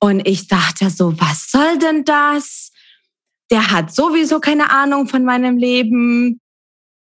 Und 0.00 0.26
ich 0.26 0.48
dachte 0.48 0.90
so, 0.90 1.18
was 1.20 1.50
soll 1.50 1.78
denn 1.78 2.04
das? 2.04 2.72
Der 3.50 3.70
hat 3.70 3.94
sowieso 3.94 4.40
keine 4.40 4.70
Ahnung 4.70 5.06
von 5.06 5.24
meinem 5.24 5.58
Leben. 5.58 6.40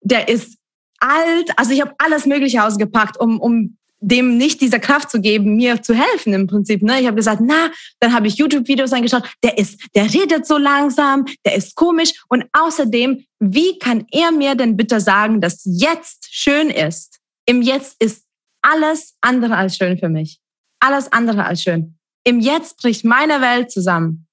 Der 0.01 0.29
ist 0.29 0.57
alt. 0.99 1.51
Also 1.57 1.71
ich 1.71 1.81
habe 1.81 1.95
alles 1.97 2.25
Mögliche 2.25 2.63
ausgepackt, 2.63 3.19
um, 3.19 3.39
um 3.39 3.77
dem 3.99 4.37
nicht 4.37 4.61
diese 4.61 4.79
Kraft 4.79 5.09
zu 5.09 5.19
geben, 5.19 5.55
mir 5.55 5.81
zu 5.81 5.95
helfen 5.95 6.33
im 6.33 6.45
Prinzip. 6.47 6.83
Ne? 6.83 6.99
Ich 6.99 7.07
habe 7.07 7.15
gesagt, 7.15 7.41
na, 7.43 7.71
dann 7.99 8.13
habe 8.13 8.27
ich 8.27 8.35
YouTube-Videos 8.35 8.93
angeschaut. 8.93 9.23
Der 9.43 9.57
ist, 9.57 9.81
der 9.95 10.13
redet 10.13 10.45
so 10.45 10.57
langsam, 10.57 11.25
der 11.45 11.55
ist 11.55 11.75
komisch. 11.75 12.11
Und 12.27 12.45
außerdem, 12.53 13.25
wie 13.39 13.79
kann 13.79 14.05
er 14.11 14.31
mir 14.31 14.53
denn 14.53 14.77
bitte 14.77 14.99
sagen, 14.99 15.41
dass 15.41 15.61
jetzt 15.65 16.27
schön 16.29 16.69
ist? 16.69 17.19
Im 17.47 17.61
Jetzt 17.61 17.95
ist 17.99 18.25
alles 18.61 19.15
andere 19.21 19.55
als 19.55 19.77
schön 19.77 19.97
für 19.97 20.09
mich. 20.09 20.39
Alles 20.79 21.11
andere 21.11 21.45
als 21.45 21.63
schön. 21.63 21.94
Im 22.27 22.39
Jetzt 22.39 22.77
bricht 22.77 23.05
meine 23.05 23.39
Welt 23.39 23.69
zusammen. 23.69 24.25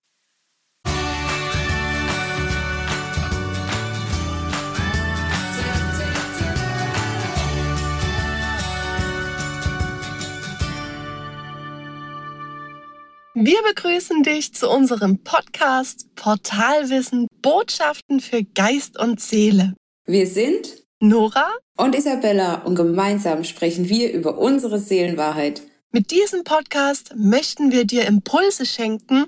Wir 13.35 13.63
begrüßen 13.63 14.23
dich 14.23 14.55
zu 14.55 14.71
unserem 14.71 15.23
Podcast 15.23 16.15
Portalwissen 16.15 17.27
Botschaften 17.43 18.21
für 18.21 18.43
Geist 18.43 18.99
und 18.99 19.21
Seele. 19.21 19.75
Wir 20.07 20.27
sind 20.27 20.83
Nora 21.01 21.51
und 21.77 21.95
Isabella 21.95 22.63
und 22.63 22.75
gemeinsam 22.75 23.45
sprechen 23.45 23.91
wir 23.91 24.11
über 24.15 24.39
unsere 24.39 24.79
Seelenwahrheit. 24.79 25.61
Mit 25.95 26.11
diesem 26.11 26.43
Podcast 26.43 27.15
möchten 27.17 27.71
wir 27.71 27.85
dir 27.85 28.07
Impulse 28.07 28.65
schenken, 28.65 29.27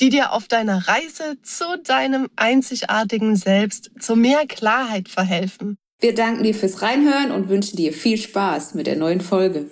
die 0.00 0.08
dir 0.08 0.32
auf 0.32 0.48
deiner 0.48 0.88
Reise 0.88 1.40
zu 1.42 1.64
deinem 1.84 2.28
einzigartigen 2.34 3.36
Selbst 3.36 3.92
zu 4.00 4.16
mehr 4.16 4.44
Klarheit 4.48 5.08
verhelfen. 5.08 5.78
Wir 6.00 6.12
danken 6.12 6.42
dir 6.42 6.54
fürs 6.56 6.82
Reinhören 6.82 7.30
und 7.30 7.48
wünschen 7.48 7.76
dir 7.76 7.92
viel 7.92 8.18
Spaß 8.18 8.74
mit 8.74 8.88
der 8.88 8.96
neuen 8.96 9.20
Folge. 9.20 9.70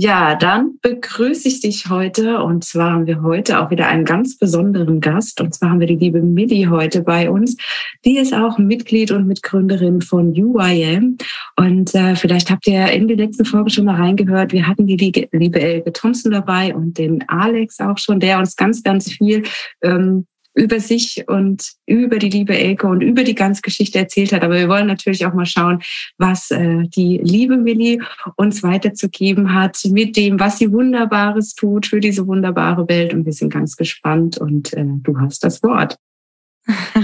Ja, 0.00 0.36
dann 0.36 0.78
begrüße 0.80 1.48
ich 1.48 1.60
dich 1.60 1.88
heute. 1.88 2.40
Und 2.40 2.62
zwar 2.62 2.92
haben 2.92 3.06
wir 3.06 3.20
heute 3.22 3.58
auch 3.58 3.70
wieder 3.70 3.88
einen 3.88 4.04
ganz 4.04 4.38
besonderen 4.38 5.00
Gast. 5.00 5.40
Und 5.40 5.54
zwar 5.54 5.70
haben 5.70 5.80
wir 5.80 5.88
die 5.88 5.96
liebe 5.96 6.22
Millie 6.22 6.70
heute 6.70 7.02
bei 7.02 7.28
uns. 7.28 7.56
Die 8.04 8.16
ist 8.16 8.32
auch 8.32 8.58
Mitglied 8.58 9.10
und 9.10 9.26
Mitgründerin 9.26 10.00
von 10.00 10.28
UIM. 10.40 11.18
Und 11.58 11.92
äh, 11.96 12.14
vielleicht 12.14 12.52
habt 12.52 12.68
ihr 12.68 12.86
in 12.92 13.08
die 13.08 13.16
letzten 13.16 13.44
Folge 13.44 13.70
schon 13.70 13.86
mal 13.86 13.96
reingehört. 13.96 14.52
Wir 14.52 14.68
hatten 14.68 14.86
die 14.86 14.96
liebe 14.96 15.60
Elke 15.60 15.92
Thompson 15.92 16.30
dabei 16.30 16.72
und 16.72 16.98
den 16.98 17.28
Alex 17.28 17.80
auch 17.80 17.98
schon, 17.98 18.20
der 18.20 18.38
uns 18.38 18.54
ganz, 18.54 18.84
ganz 18.84 19.10
viel 19.10 19.42
ähm, 19.82 20.28
über 20.54 20.78
sich 20.78 21.24
und 21.26 21.72
über 21.84 22.20
die 22.20 22.30
liebe 22.30 22.56
Elke 22.56 22.86
und 22.86 23.00
über 23.00 23.24
die 23.24 23.34
ganze 23.34 23.62
Geschichte 23.62 23.98
erzählt 23.98 24.32
hat. 24.32 24.44
Aber 24.44 24.54
wir 24.54 24.68
wollen 24.68 24.86
natürlich 24.86 25.26
auch 25.26 25.34
mal 25.34 25.46
schauen, 25.46 25.82
was 26.16 26.52
äh, 26.52 26.84
die 26.94 27.18
liebe 27.24 27.56
Millie 27.56 27.98
uns 28.36 28.62
weiterzugeben 28.62 29.52
hat 29.52 29.80
mit 29.90 30.16
dem, 30.16 30.38
was 30.38 30.58
sie 30.58 30.70
Wunderbares 30.70 31.56
tut 31.56 31.86
für 31.86 31.98
diese 31.98 32.24
wunderbare 32.28 32.88
Welt. 32.88 33.12
Und 33.12 33.24
wir 33.24 33.32
sind 33.32 33.52
ganz 33.52 33.76
gespannt 33.76 34.38
und 34.38 34.72
äh, 34.74 34.86
du 34.86 35.18
hast 35.18 35.42
das 35.42 35.60
Wort. 35.64 35.98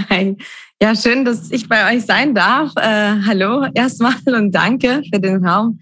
Hi. 0.09 0.37
Ja, 0.81 0.95
schön, 0.95 1.25
dass 1.25 1.51
ich 1.51 1.67
bei 1.67 1.93
euch 1.95 2.05
sein 2.05 2.35
darf. 2.35 2.73
Äh, 2.75 3.15
hallo 3.25 3.65
erstmal 3.73 4.15
und 4.25 4.51
danke 4.51 5.01
für 5.11 5.19
den 5.19 5.45
Raum. 5.45 5.79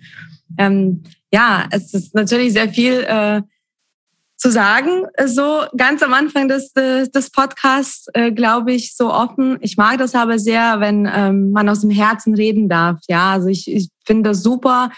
Ähm, 0.58 1.04
ja, 1.32 1.66
es 1.72 1.94
ist 1.94 2.14
natürlich 2.14 2.54
sehr 2.54 2.70
viel 2.70 3.04
äh, 3.08 3.42
zu 4.38 4.52
sagen, 4.52 5.06
äh, 5.16 5.28
so 5.28 5.64
ganz 5.76 6.04
am 6.04 6.14
Anfang 6.14 6.48
des, 6.48 6.74
des, 6.74 7.12
des 7.12 7.32
Podcasts, 7.32 8.08
äh, 8.14 8.32
glaube 8.32 8.74
ich, 8.74 8.96
so 8.96 9.12
offen. 9.12 9.58
Ich 9.62 9.78
mag 9.78 9.98
das 9.98 10.16
aber 10.16 10.38
sehr, 10.38 10.80
wenn 10.80 11.10
ähm, 11.12 11.52
man 11.52 11.68
aus 11.68 11.82
dem 11.82 11.90
Herzen 11.90 12.36
reden 12.36 12.70
darf. 12.70 13.00
Ja, 13.08 13.32
also 13.32 13.48
ich, 13.48 13.70
ich 13.70 13.90
finde 14.06 14.30
das 14.30 14.44
super. 14.44 14.92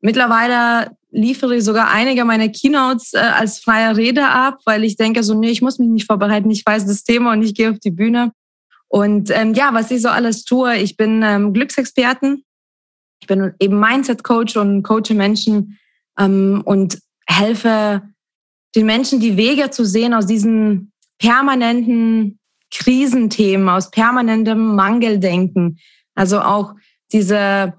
Mittlerweile 0.00 0.92
liefere 1.10 1.56
ich 1.56 1.64
sogar 1.64 1.90
einige 1.90 2.24
meiner 2.24 2.48
Keynotes 2.48 3.14
äh, 3.14 3.18
als 3.18 3.60
freie 3.60 3.96
Rede 3.96 4.26
ab, 4.26 4.58
weil 4.64 4.84
ich 4.84 4.96
denke 4.96 5.22
so, 5.22 5.34
nee, 5.34 5.50
ich 5.50 5.62
muss 5.62 5.78
mich 5.78 5.88
nicht 5.88 6.06
vorbereiten, 6.06 6.50
ich 6.50 6.64
weiß 6.64 6.86
das 6.86 7.04
Thema 7.04 7.32
und 7.32 7.42
ich 7.42 7.54
gehe 7.54 7.70
auf 7.70 7.78
die 7.78 7.90
Bühne. 7.90 8.32
Und 8.88 9.30
ähm, 9.30 9.54
ja, 9.54 9.70
was 9.72 9.90
ich 9.90 10.02
so 10.02 10.08
alles 10.08 10.44
tue, 10.44 10.76
ich 10.76 10.96
bin 10.96 11.22
ähm, 11.22 11.52
Glücksexperten, 11.52 12.44
ich 13.20 13.26
bin 13.26 13.52
eben 13.60 13.78
Mindset-Coach 13.78 14.56
und 14.56 14.82
coache 14.82 15.14
Menschen 15.14 15.78
ähm, 16.18 16.62
und 16.64 16.98
helfe 17.26 18.02
den 18.74 18.86
Menschen 18.86 19.20
die 19.20 19.36
Wege 19.36 19.70
zu 19.70 19.84
sehen 19.84 20.14
aus 20.14 20.26
diesen 20.26 20.92
permanenten 21.18 22.38
Krisenthemen, 22.70 23.68
aus 23.68 23.90
permanentem 23.90 24.74
Mangeldenken. 24.74 25.78
Also 26.14 26.40
auch 26.40 26.74
diese, 27.12 27.74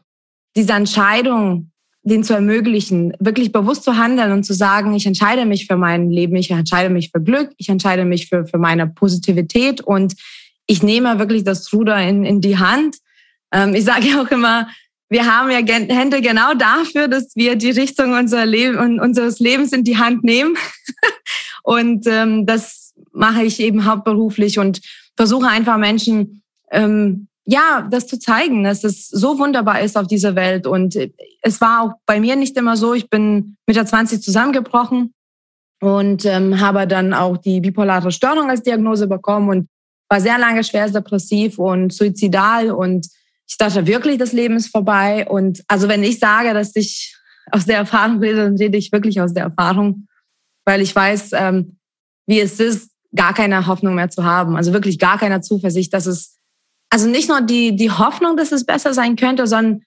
diese 0.55 0.73
Entscheidung, 0.73 1.68
den 2.09 2.23
zu 2.23 2.33
ermöglichen, 2.33 3.13
wirklich 3.19 3.51
bewusst 3.51 3.83
zu 3.83 3.97
handeln 3.97 4.31
und 4.31 4.43
zu 4.43 4.53
sagen, 4.53 4.93
ich 4.93 5.05
entscheide 5.05 5.45
mich 5.45 5.67
für 5.67 5.77
mein 5.77 6.09
Leben, 6.09 6.35
ich 6.35 6.51
entscheide 6.51 6.89
mich 6.89 7.11
für 7.11 7.21
Glück, 7.21 7.51
ich 7.57 7.69
entscheide 7.69 8.05
mich 8.05 8.27
für, 8.27 8.45
für 8.45 8.57
meine 8.57 8.87
Positivität 8.87 9.81
und 9.81 10.15
ich 10.67 10.83
nehme 10.83 11.17
wirklich 11.19 11.43
das 11.43 11.71
Ruder 11.73 11.97
in, 12.01 12.25
in 12.25 12.41
die 12.41 12.57
Hand. 12.57 12.97
Ähm, 13.51 13.73
ich 13.73 13.85
sage 13.85 14.07
ja 14.07 14.21
auch 14.21 14.29
immer, 14.29 14.67
wir 15.09 15.25
haben 15.25 15.49
ja 15.49 15.57
Hände 15.57 16.21
genau 16.21 16.53
dafür, 16.53 17.07
dass 17.07 17.35
wir 17.35 17.55
die 17.55 17.71
Richtung 17.71 18.13
unser 18.13 18.45
Leben, 18.45 18.99
unseres 18.99 19.39
Lebens 19.39 19.73
in 19.73 19.83
die 19.83 19.97
Hand 19.97 20.23
nehmen. 20.23 20.55
und 21.63 22.05
ähm, 22.05 22.45
das 22.45 22.93
mache 23.11 23.43
ich 23.43 23.59
eben 23.59 23.85
hauptberuflich 23.85 24.59
und 24.59 24.81
versuche 25.17 25.47
einfach 25.47 25.77
Menschen, 25.77 26.43
ähm, 26.71 27.28
ja, 27.49 27.87
das 27.89 28.07
zu 28.07 28.19
zeigen, 28.19 28.63
dass 28.63 28.83
es 28.83 29.07
so 29.07 29.39
wunderbar 29.39 29.81
ist 29.81 29.97
auf 29.97 30.07
dieser 30.07 30.35
Welt. 30.35 30.67
Und 30.67 30.95
es 31.41 31.61
war 31.61 31.81
auch 31.81 31.93
bei 32.05 32.19
mir 32.19 32.35
nicht 32.35 32.55
immer 32.57 32.77
so. 32.77 32.93
Ich 32.93 33.09
bin 33.09 33.57
mit 33.65 33.75
der 33.75 33.85
20 33.85 34.21
zusammengebrochen 34.21 35.13
und 35.81 36.25
ähm, 36.25 36.59
habe 36.59 36.85
dann 36.85 37.13
auch 37.13 37.37
die 37.37 37.61
bipolare 37.61 38.11
Störung 38.11 38.49
als 38.49 38.61
Diagnose 38.61 39.07
bekommen 39.07 39.49
und 39.49 39.67
war 40.09 40.21
sehr 40.21 40.37
lange 40.37 40.63
schwer 40.63 40.89
depressiv 40.89 41.57
und 41.59 41.93
suizidal 41.93 42.71
und 42.71 43.07
ich 43.49 43.57
dachte 43.57 43.87
wirklich, 43.87 44.19
das 44.19 44.31
Leben 44.31 44.55
ist 44.57 44.67
vorbei. 44.67 45.27
Und 45.27 45.63
also 45.67 45.87
wenn 45.87 46.03
ich 46.03 46.19
sage, 46.19 46.53
dass 46.53 46.75
ich 46.75 47.15
aus 47.51 47.65
der 47.65 47.77
Erfahrung 47.77 48.19
rede, 48.19 48.43
dann 48.43 48.57
rede 48.57 48.77
ich 48.77 48.91
wirklich 48.91 49.19
aus 49.21 49.33
der 49.33 49.45
Erfahrung, 49.45 50.07
weil 50.65 50.81
ich 50.81 50.95
weiß, 50.95 51.31
ähm, 51.33 51.77
wie 52.27 52.39
es 52.39 52.59
ist, 52.59 52.91
gar 53.15 53.33
keine 53.33 53.65
Hoffnung 53.65 53.95
mehr 53.95 54.11
zu 54.11 54.23
haben. 54.23 54.55
Also 54.55 54.71
wirklich 54.71 54.99
gar 54.99 55.17
keine 55.17 55.41
Zuversicht, 55.41 55.91
dass 55.93 56.05
es, 56.05 56.37
also 56.89 57.07
nicht 57.07 57.29
nur 57.29 57.41
die, 57.41 57.75
die 57.75 57.91
Hoffnung, 57.91 58.35
dass 58.35 58.51
es 58.51 58.65
besser 58.65 58.93
sein 58.93 59.15
könnte, 59.15 59.47
sondern 59.47 59.83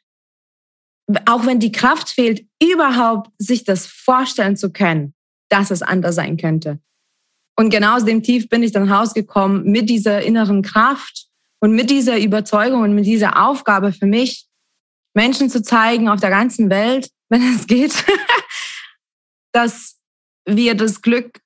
auch 1.26 1.46
wenn 1.46 1.58
die 1.58 1.72
Kraft 1.72 2.10
fehlt, 2.10 2.46
überhaupt 2.62 3.30
sich 3.38 3.64
das 3.64 3.86
vorstellen 3.86 4.56
zu 4.56 4.72
können, 4.72 5.14
dass 5.48 5.70
es 5.70 5.82
anders 5.82 6.14
sein 6.14 6.36
könnte. 6.36 6.78
Und 7.58 7.70
genau 7.70 7.96
aus 7.96 8.04
dem 8.04 8.22
Tief 8.22 8.48
bin 8.48 8.62
ich 8.62 8.72
dann 8.72 8.90
rausgekommen 8.90 9.64
mit 9.64 9.90
dieser 9.90 10.22
inneren 10.22 10.62
Kraft 10.62 11.26
und 11.60 11.72
mit 11.72 11.90
dieser 11.90 12.18
Überzeugung 12.18 12.82
und 12.82 12.94
mit 12.94 13.06
dieser 13.06 13.46
Aufgabe 13.46 13.92
für 13.92 14.06
mich, 14.06 14.46
Menschen 15.14 15.50
zu 15.50 15.62
zeigen 15.62 16.08
auf 16.08 16.20
der 16.20 16.30
ganzen 16.30 16.70
Welt, 16.70 17.10
wenn 17.28 17.42
es 17.42 17.66
geht, 17.66 18.04
dass 19.52 19.98
wir 20.46 20.74
das 20.74 21.02
Glück 21.02 21.40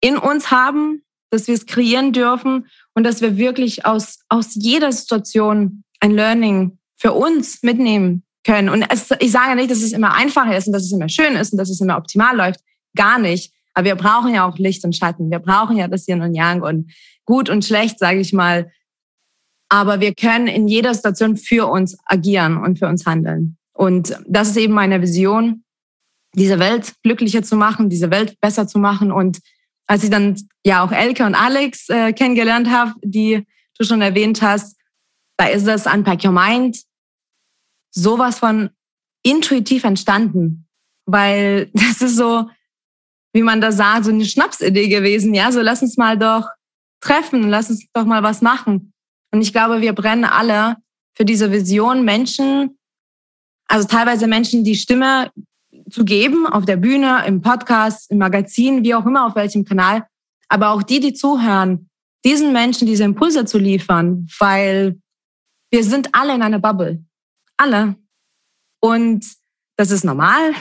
in 0.00 0.16
uns 0.16 0.50
haben, 0.50 1.04
dass 1.30 1.46
wir 1.46 1.54
es 1.54 1.66
kreieren 1.66 2.12
dürfen 2.12 2.68
und 2.94 3.04
dass 3.04 3.20
wir 3.20 3.36
wirklich 3.36 3.86
aus, 3.86 4.20
aus 4.28 4.54
jeder 4.54 4.92
Situation 4.92 5.84
ein 6.00 6.12
Learning 6.12 6.78
für 6.96 7.12
uns 7.12 7.62
mitnehmen 7.62 8.24
können. 8.44 8.68
Und 8.68 8.82
es, 8.90 9.10
ich 9.20 9.32
sage 9.32 9.56
nicht, 9.56 9.70
dass 9.70 9.82
es 9.82 9.92
immer 9.92 10.14
einfach 10.14 10.50
ist 10.50 10.66
und 10.66 10.72
dass 10.72 10.84
es 10.84 10.92
immer 10.92 11.08
schön 11.08 11.34
ist 11.34 11.52
und 11.52 11.58
dass 11.58 11.70
es 11.70 11.80
immer 11.80 11.96
optimal 11.96 12.36
läuft. 12.36 12.60
Gar 12.96 13.18
nicht. 13.18 13.52
Aber 13.74 13.86
wir 13.86 13.96
brauchen 13.96 14.34
ja 14.34 14.46
auch 14.48 14.58
Licht 14.58 14.84
und 14.84 14.94
Schatten. 14.94 15.30
Wir 15.30 15.40
brauchen 15.40 15.76
ja 15.76 15.88
das 15.88 16.06
Yin 16.06 16.22
und 16.22 16.34
Yang 16.34 16.62
und 16.62 16.92
gut 17.24 17.48
und 17.48 17.64
schlecht, 17.64 17.98
sage 17.98 18.20
ich 18.20 18.32
mal, 18.32 18.70
aber 19.68 20.00
wir 20.00 20.14
können 20.14 20.46
in 20.46 20.68
jeder 20.68 20.94
Situation 20.94 21.36
für 21.36 21.66
uns 21.68 21.96
agieren 22.04 22.58
und 22.58 22.78
für 22.78 22.86
uns 22.86 23.06
handeln. 23.06 23.56
Und 23.72 24.16
das 24.28 24.50
ist 24.50 24.56
eben 24.56 24.72
meine 24.72 25.02
Vision, 25.02 25.64
diese 26.34 26.58
Welt 26.58 26.94
glücklicher 27.02 27.42
zu 27.42 27.56
machen, 27.56 27.88
diese 27.88 28.10
Welt 28.10 28.38
besser 28.40 28.68
zu 28.68 28.78
machen. 28.78 29.10
Und 29.10 29.40
als 29.86 30.04
ich 30.04 30.10
dann 30.10 30.36
ja 30.64 30.84
auch 30.84 30.92
Elke 30.92 31.24
und 31.24 31.34
Alex 31.34 31.88
äh, 31.88 32.12
kennengelernt 32.12 32.68
habe, 32.70 32.94
die 33.02 33.46
du 33.78 33.84
schon 33.84 34.02
erwähnt 34.02 34.40
hast, 34.42 34.76
da 35.36 35.46
ist 35.46 35.66
das 35.66 35.86
Unpack 35.86 36.24
Your 36.24 36.32
Mind 36.32 36.78
sowas 37.90 38.38
von 38.38 38.70
intuitiv 39.22 39.84
entstanden, 39.84 40.66
weil 41.06 41.70
das 41.74 42.02
ist 42.02 42.16
so, 42.16 42.48
wie 43.32 43.42
man 43.42 43.60
da 43.60 43.72
sagt, 43.72 44.04
so 44.04 44.10
eine 44.10 44.24
Schnapsidee 44.24 44.88
gewesen. 44.88 45.34
Ja, 45.34 45.50
so 45.52 45.60
lass 45.60 45.82
uns 45.82 45.96
mal 45.96 46.18
doch 46.18 46.48
treffen, 47.00 47.48
lass 47.48 47.70
uns 47.70 47.86
doch 47.92 48.04
mal 48.04 48.22
was 48.22 48.42
machen. 48.42 48.92
Und 49.32 49.42
ich 49.42 49.52
glaube, 49.52 49.80
wir 49.80 49.92
brennen 49.92 50.24
alle 50.24 50.76
für 51.16 51.24
diese 51.24 51.52
Vision, 51.52 52.04
Menschen, 52.04 52.78
also 53.66 53.86
teilweise 53.86 54.26
Menschen 54.26 54.64
die 54.64 54.76
Stimme 54.76 55.30
zu 55.90 56.04
geben, 56.04 56.46
auf 56.46 56.64
der 56.64 56.76
Bühne, 56.76 57.24
im 57.26 57.40
Podcast, 57.40 58.10
im 58.10 58.18
Magazin, 58.18 58.84
wie 58.84 58.94
auch 58.94 59.06
immer, 59.06 59.26
auf 59.26 59.34
welchem 59.34 59.64
Kanal. 59.64 60.06
Aber 60.48 60.70
auch 60.70 60.82
die, 60.82 61.00
die 61.00 61.14
zuhören, 61.14 61.88
diesen 62.24 62.52
Menschen 62.52 62.86
diese 62.86 63.04
Impulse 63.04 63.44
zu 63.44 63.58
liefern, 63.58 64.26
weil 64.38 64.98
wir 65.70 65.84
sind 65.84 66.14
alle 66.14 66.34
in 66.34 66.42
einer 66.42 66.58
Bubble. 66.58 67.04
Alle. 67.56 67.96
Und 68.80 69.26
das 69.76 69.90
ist 69.90 70.04
normal. 70.04 70.52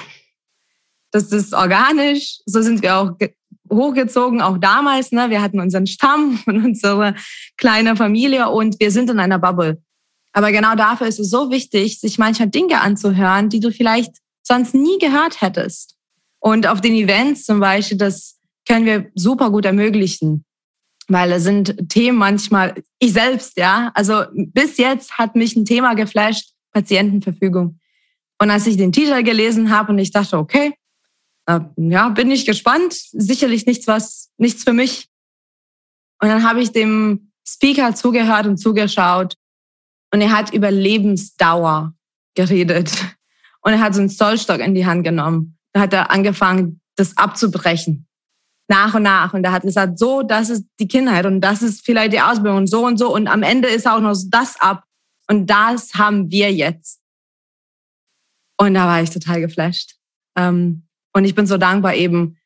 Das 1.11 1.31
ist 1.31 1.53
organisch. 1.53 2.39
So 2.45 2.61
sind 2.61 2.81
wir 2.81 2.97
auch 2.97 3.11
hochgezogen, 3.71 4.41
auch 4.41 4.57
damals. 4.57 5.11
Ne? 5.11 5.29
Wir 5.29 5.41
hatten 5.41 5.59
unseren 5.59 5.87
Stamm 5.87 6.41
und 6.45 6.65
unsere 6.65 7.15
kleine 7.57 7.95
Familie 7.95 8.49
und 8.49 8.79
wir 8.79 8.91
sind 8.91 9.09
in 9.09 9.19
einer 9.19 9.39
Bubble. 9.39 9.81
Aber 10.33 10.51
genau 10.51 10.75
dafür 10.75 11.07
ist 11.07 11.19
es 11.19 11.29
so 11.29 11.51
wichtig, 11.51 11.99
sich 11.99 12.17
manchmal 12.17 12.49
Dinge 12.49 12.81
anzuhören, 12.81 13.49
die 13.49 13.59
du 13.59 13.71
vielleicht 13.71 14.15
sonst 14.43 14.75
nie 14.75 14.99
gehört 14.99 15.41
hättest. 15.41 15.97
Und 16.39 16.67
auf 16.67 16.81
den 16.81 16.93
Events 16.93 17.45
zum 17.45 17.59
Beispiel, 17.59 17.97
das 17.97 18.39
können 18.67 18.85
wir 18.85 19.11
super 19.15 19.49
gut 19.49 19.65
ermöglichen, 19.65 20.45
weil 21.07 21.31
es 21.31 21.43
sind 21.43 21.89
Themen 21.89 22.17
manchmal, 22.17 22.83
ich 22.99 23.13
selbst, 23.13 23.57
ja, 23.57 23.91
also 23.93 24.23
bis 24.33 24.77
jetzt 24.77 25.17
hat 25.17 25.35
mich 25.35 25.55
ein 25.55 25.65
Thema 25.65 25.95
geflasht, 25.95 26.51
Patientenverfügung. 26.71 27.79
Und 28.39 28.49
als 28.51 28.67
ich 28.67 28.77
den 28.77 28.91
Titel 28.91 29.23
gelesen 29.23 29.69
habe 29.69 29.91
und 29.91 29.99
ich 29.99 30.11
dachte, 30.11 30.37
okay, 30.37 30.73
äh, 31.45 31.59
ja, 31.77 32.09
bin 32.09 32.31
ich 32.31 32.45
gespannt, 32.45 32.93
sicherlich 32.93 33.65
nichts 33.65 33.87
was, 33.87 34.31
nichts 34.37 34.63
für 34.63 34.73
mich. 34.73 35.07
Und 36.21 36.29
dann 36.29 36.43
habe 36.43 36.61
ich 36.61 36.71
dem 36.71 37.31
Speaker 37.45 37.95
zugehört 37.95 38.47
und 38.47 38.57
zugeschaut 38.57 39.35
und 40.13 40.21
er 40.21 40.31
hat 40.31 40.53
über 40.53 40.71
Lebensdauer 40.71 41.93
geredet. 42.35 42.91
Und 43.63 43.73
er 43.73 43.79
hat 43.79 43.95
so 43.95 44.01
einen 44.01 44.09
Zollstock 44.09 44.59
in 44.59 44.75
die 44.75 44.85
Hand 44.85 45.03
genommen. 45.03 45.57
Da 45.73 45.81
hat 45.81 45.93
er 45.93 46.11
angefangen, 46.11 46.81
das 46.95 47.17
abzubrechen. 47.17 48.07
Nach 48.67 48.93
und 48.93 49.03
nach. 49.03 49.33
Und 49.33 49.43
er 49.43 49.51
hat 49.51 49.63
gesagt, 49.63 49.97
so, 49.99 50.21
das 50.21 50.49
ist 50.49 50.65
die 50.79 50.87
Kindheit 50.87 51.25
und 51.25 51.41
das 51.41 51.61
ist 51.61 51.85
vielleicht 51.85 52.13
die 52.13 52.21
Ausbildung 52.21 52.57
und 52.57 52.67
so 52.67 52.85
und 52.85 52.97
so. 52.97 53.13
Und 53.13 53.27
am 53.27 53.43
Ende 53.43 53.67
ist 53.67 53.87
auch 53.87 53.99
noch 53.99 54.15
das 54.27 54.59
ab. 54.59 54.83
Und 55.29 55.47
das 55.47 55.95
haben 55.95 56.29
wir 56.31 56.51
jetzt. 56.51 57.01
Und 58.57 58.73
da 58.73 58.85
war 58.85 59.01
ich 59.01 59.09
total 59.09 59.41
geflasht. 59.41 59.95
Ähm, 60.37 60.87
und 61.13 61.25
ich 61.25 61.35
bin 61.35 61.47
so 61.47 61.57
dankbar, 61.57 61.95
eben 61.95 62.37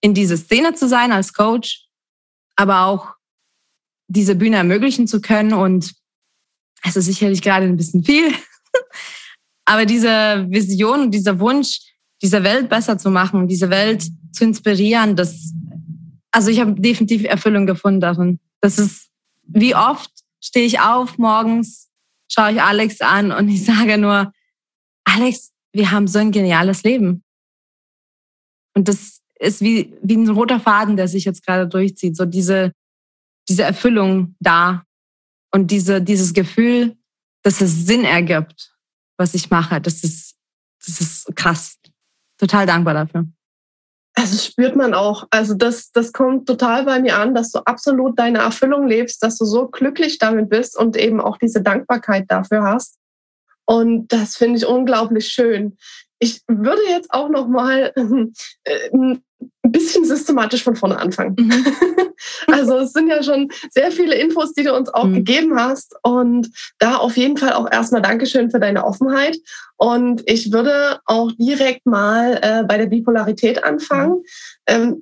in 0.00 0.14
diese 0.14 0.36
Szene 0.36 0.74
zu 0.74 0.88
sein 0.88 1.12
als 1.12 1.32
Coach, 1.32 1.86
aber 2.56 2.86
auch 2.86 3.14
diese 4.08 4.34
Bühne 4.34 4.56
ermöglichen 4.56 5.06
zu 5.06 5.20
können. 5.20 5.52
Und 5.52 5.94
es 6.82 6.96
ist 6.96 7.06
sicherlich 7.06 7.42
gerade 7.42 7.66
ein 7.66 7.76
bisschen 7.76 8.04
viel, 8.04 8.32
aber 9.70 9.86
diese 9.86 10.46
Vision 10.50 11.12
dieser 11.12 11.38
Wunsch, 11.38 11.78
diese 12.20 12.42
Welt 12.42 12.68
besser 12.68 12.98
zu 12.98 13.08
machen, 13.08 13.46
diese 13.46 13.70
Welt 13.70 14.02
zu 14.32 14.42
inspirieren, 14.42 15.14
das, 15.14 15.54
also 16.32 16.50
ich 16.50 16.58
habe 16.58 16.74
definitiv 16.74 17.22
Erfüllung 17.22 17.66
gefunden 17.66 18.00
darin. 18.00 18.40
Das 18.60 18.80
ist, 18.80 19.10
wie 19.44 19.76
oft 19.76 20.10
stehe 20.40 20.66
ich 20.66 20.80
auf 20.80 21.18
morgens, 21.18 21.88
schaue 22.28 22.50
ich 22.50 22.60
Alex 22.60 23.00
an 23.00 23.30
und 23.30 23.48
ich 23.48 23.64
sage 23.72 23.96
nur, 23.96 24.32
Alex, 25.04 25.52
wir 25.72 25.92
haben 25.92 26.08
so 26.08 26.18
ein 26.18 26.32
geniales 26.32 26.82
Leben. 26.82 27.22
Und 28.74 28.88
das 28.88 29.20
ist 29.38 29.60
wie, 29.60 29.94
wie 30.02 30.16
ein 30.16 30.28
roter 30.30 30.58
Faden, 30.58 30.96
der 30.96 31.06
sich 31.06 31.24
jetzt 31.24 31.46
gerade 31.46 31.68
durchzieht. 31.68 32.16
So 32.16 32.24
diese, 32.24 32.72
diese 33.48 33.62
Erfüllung 33.62 34.34
da 34.40 34.82
und 35.52 35.70
diese, 35.70 36.02
dieses 36.02 36.34
Gefühl, 36.34 36.96
dass 37.44 37.60
es 37.60 37.86
Sinn 37.86 38.02
ergibt, 38.02 38.69
was 39.20 39.34
ich 39.34 39.50
mache. 39.50 39.80
Das 39.80 40.02
ist, 40.02 40.34
das 40.84 41.00
ist 41.00 41.36
krass. 41.36 41.78
Total 42.38 42.66
dankbar 42.66 42.94
dafür. 42.94 43.26
Also 44.14 44.36
spürt 44.38 44.74
man 44.74 44.94
auch. 44.94 45.28
Also 45.30 45.54
das, 45.54 45.92
das 45.92 46.12
kommt 46.12 46.48
total 46.48 46.84
bei 46.84 46.98
mir 47.00 47.18
an, 47.18 47.34
dass 47.34 47.52
du 47.52 47.60
absolut 47.60 48.18
deine 48.18 48.38
Erfüllung 48.38 48.88
lebst, 48.88 49.22
dass 49.22 49.38
du 49.38 49.44
so 49.44 49.68
glücklich 49.68 50.18
damit 50.18 50.48
bist 50.48 50.76
und 50.76 50.96
eben 50.96 51.20
auch 51.20 51.36
diese 51.38 51.62
Dankbarkeit 51.62 52.24
dafür 52.28 52.64
hast. 52.64 52.98
Und 53.66 54.08
das 54.12 54.36
finde 54.36 54.58
ich 54.58 54.66
unglaublich 54.66 55.28
schön. 55.28 55.76
Ich 56.20 56.42
würde 56.46 56.82
jetzt 56.88 57.12
auch 57.12 57.28
noch 57.28 57.48
mal 57.48 57.92
äh, 58.64 58.90
ein 58.92 59.22
bisschen 59.62 60.04
systematisch 60.04 60.62
von 60.62 60.76
vorne 60.76 60.98
anfangen. 60.98 61.34
Mhm. 61.38 61.66
also 62.48 62.78
es 62.78 62.92
sind 62.92 63.08
ja 63.08 63.22
schon 63.22 63.50
sehr 63.70 63.90
viele 63.90 64.14
Infos, 64.14 64.52
die 64.52 64.64
du 64.64 64.74
uns 64.74 64.92
auch 64.92 65.04
mhm. 65.04 65.14
gegeben 65.14 65.58
hast. 65.58 65.96
Und 66.02 66.50
da 66.78 66.96
auf 66.96 67.16
jeden 67.16 67.36
Fall 67.36 67.54
auch 67.54 67.70
erstmal 67.70 68.02
Dankeschön 68.02 68.50
für 68.50 68.60
deine 68.60 68.84
Offenheit. 68.84 69.38
Und 69.76 70.22
ich 70.26 70.52
würde 70.52 71.00
auch 71.06 71.32
direkt 71.32 71.86
mal 71.86 72.38
äh, 72.42 72.64
bei 72.64 72.76
der 72.76 72.86
Bipolarität 72.86 73.64
anfangen. 73.64 74.22
Ähm, 74.66 75.00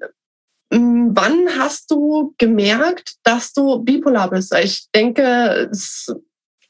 wann 0.70 1.48
hast 1.58 1.90
du 1.90 2.34
gemerkt, 2.38 3.16
dass 3.24 3.52
du 3.52 3.82
bipolar 3.82 4.30
bist? 4.30 4.54
Ich 4.54 4.88
denke, 4.94 5.68
es, 5.70 6.12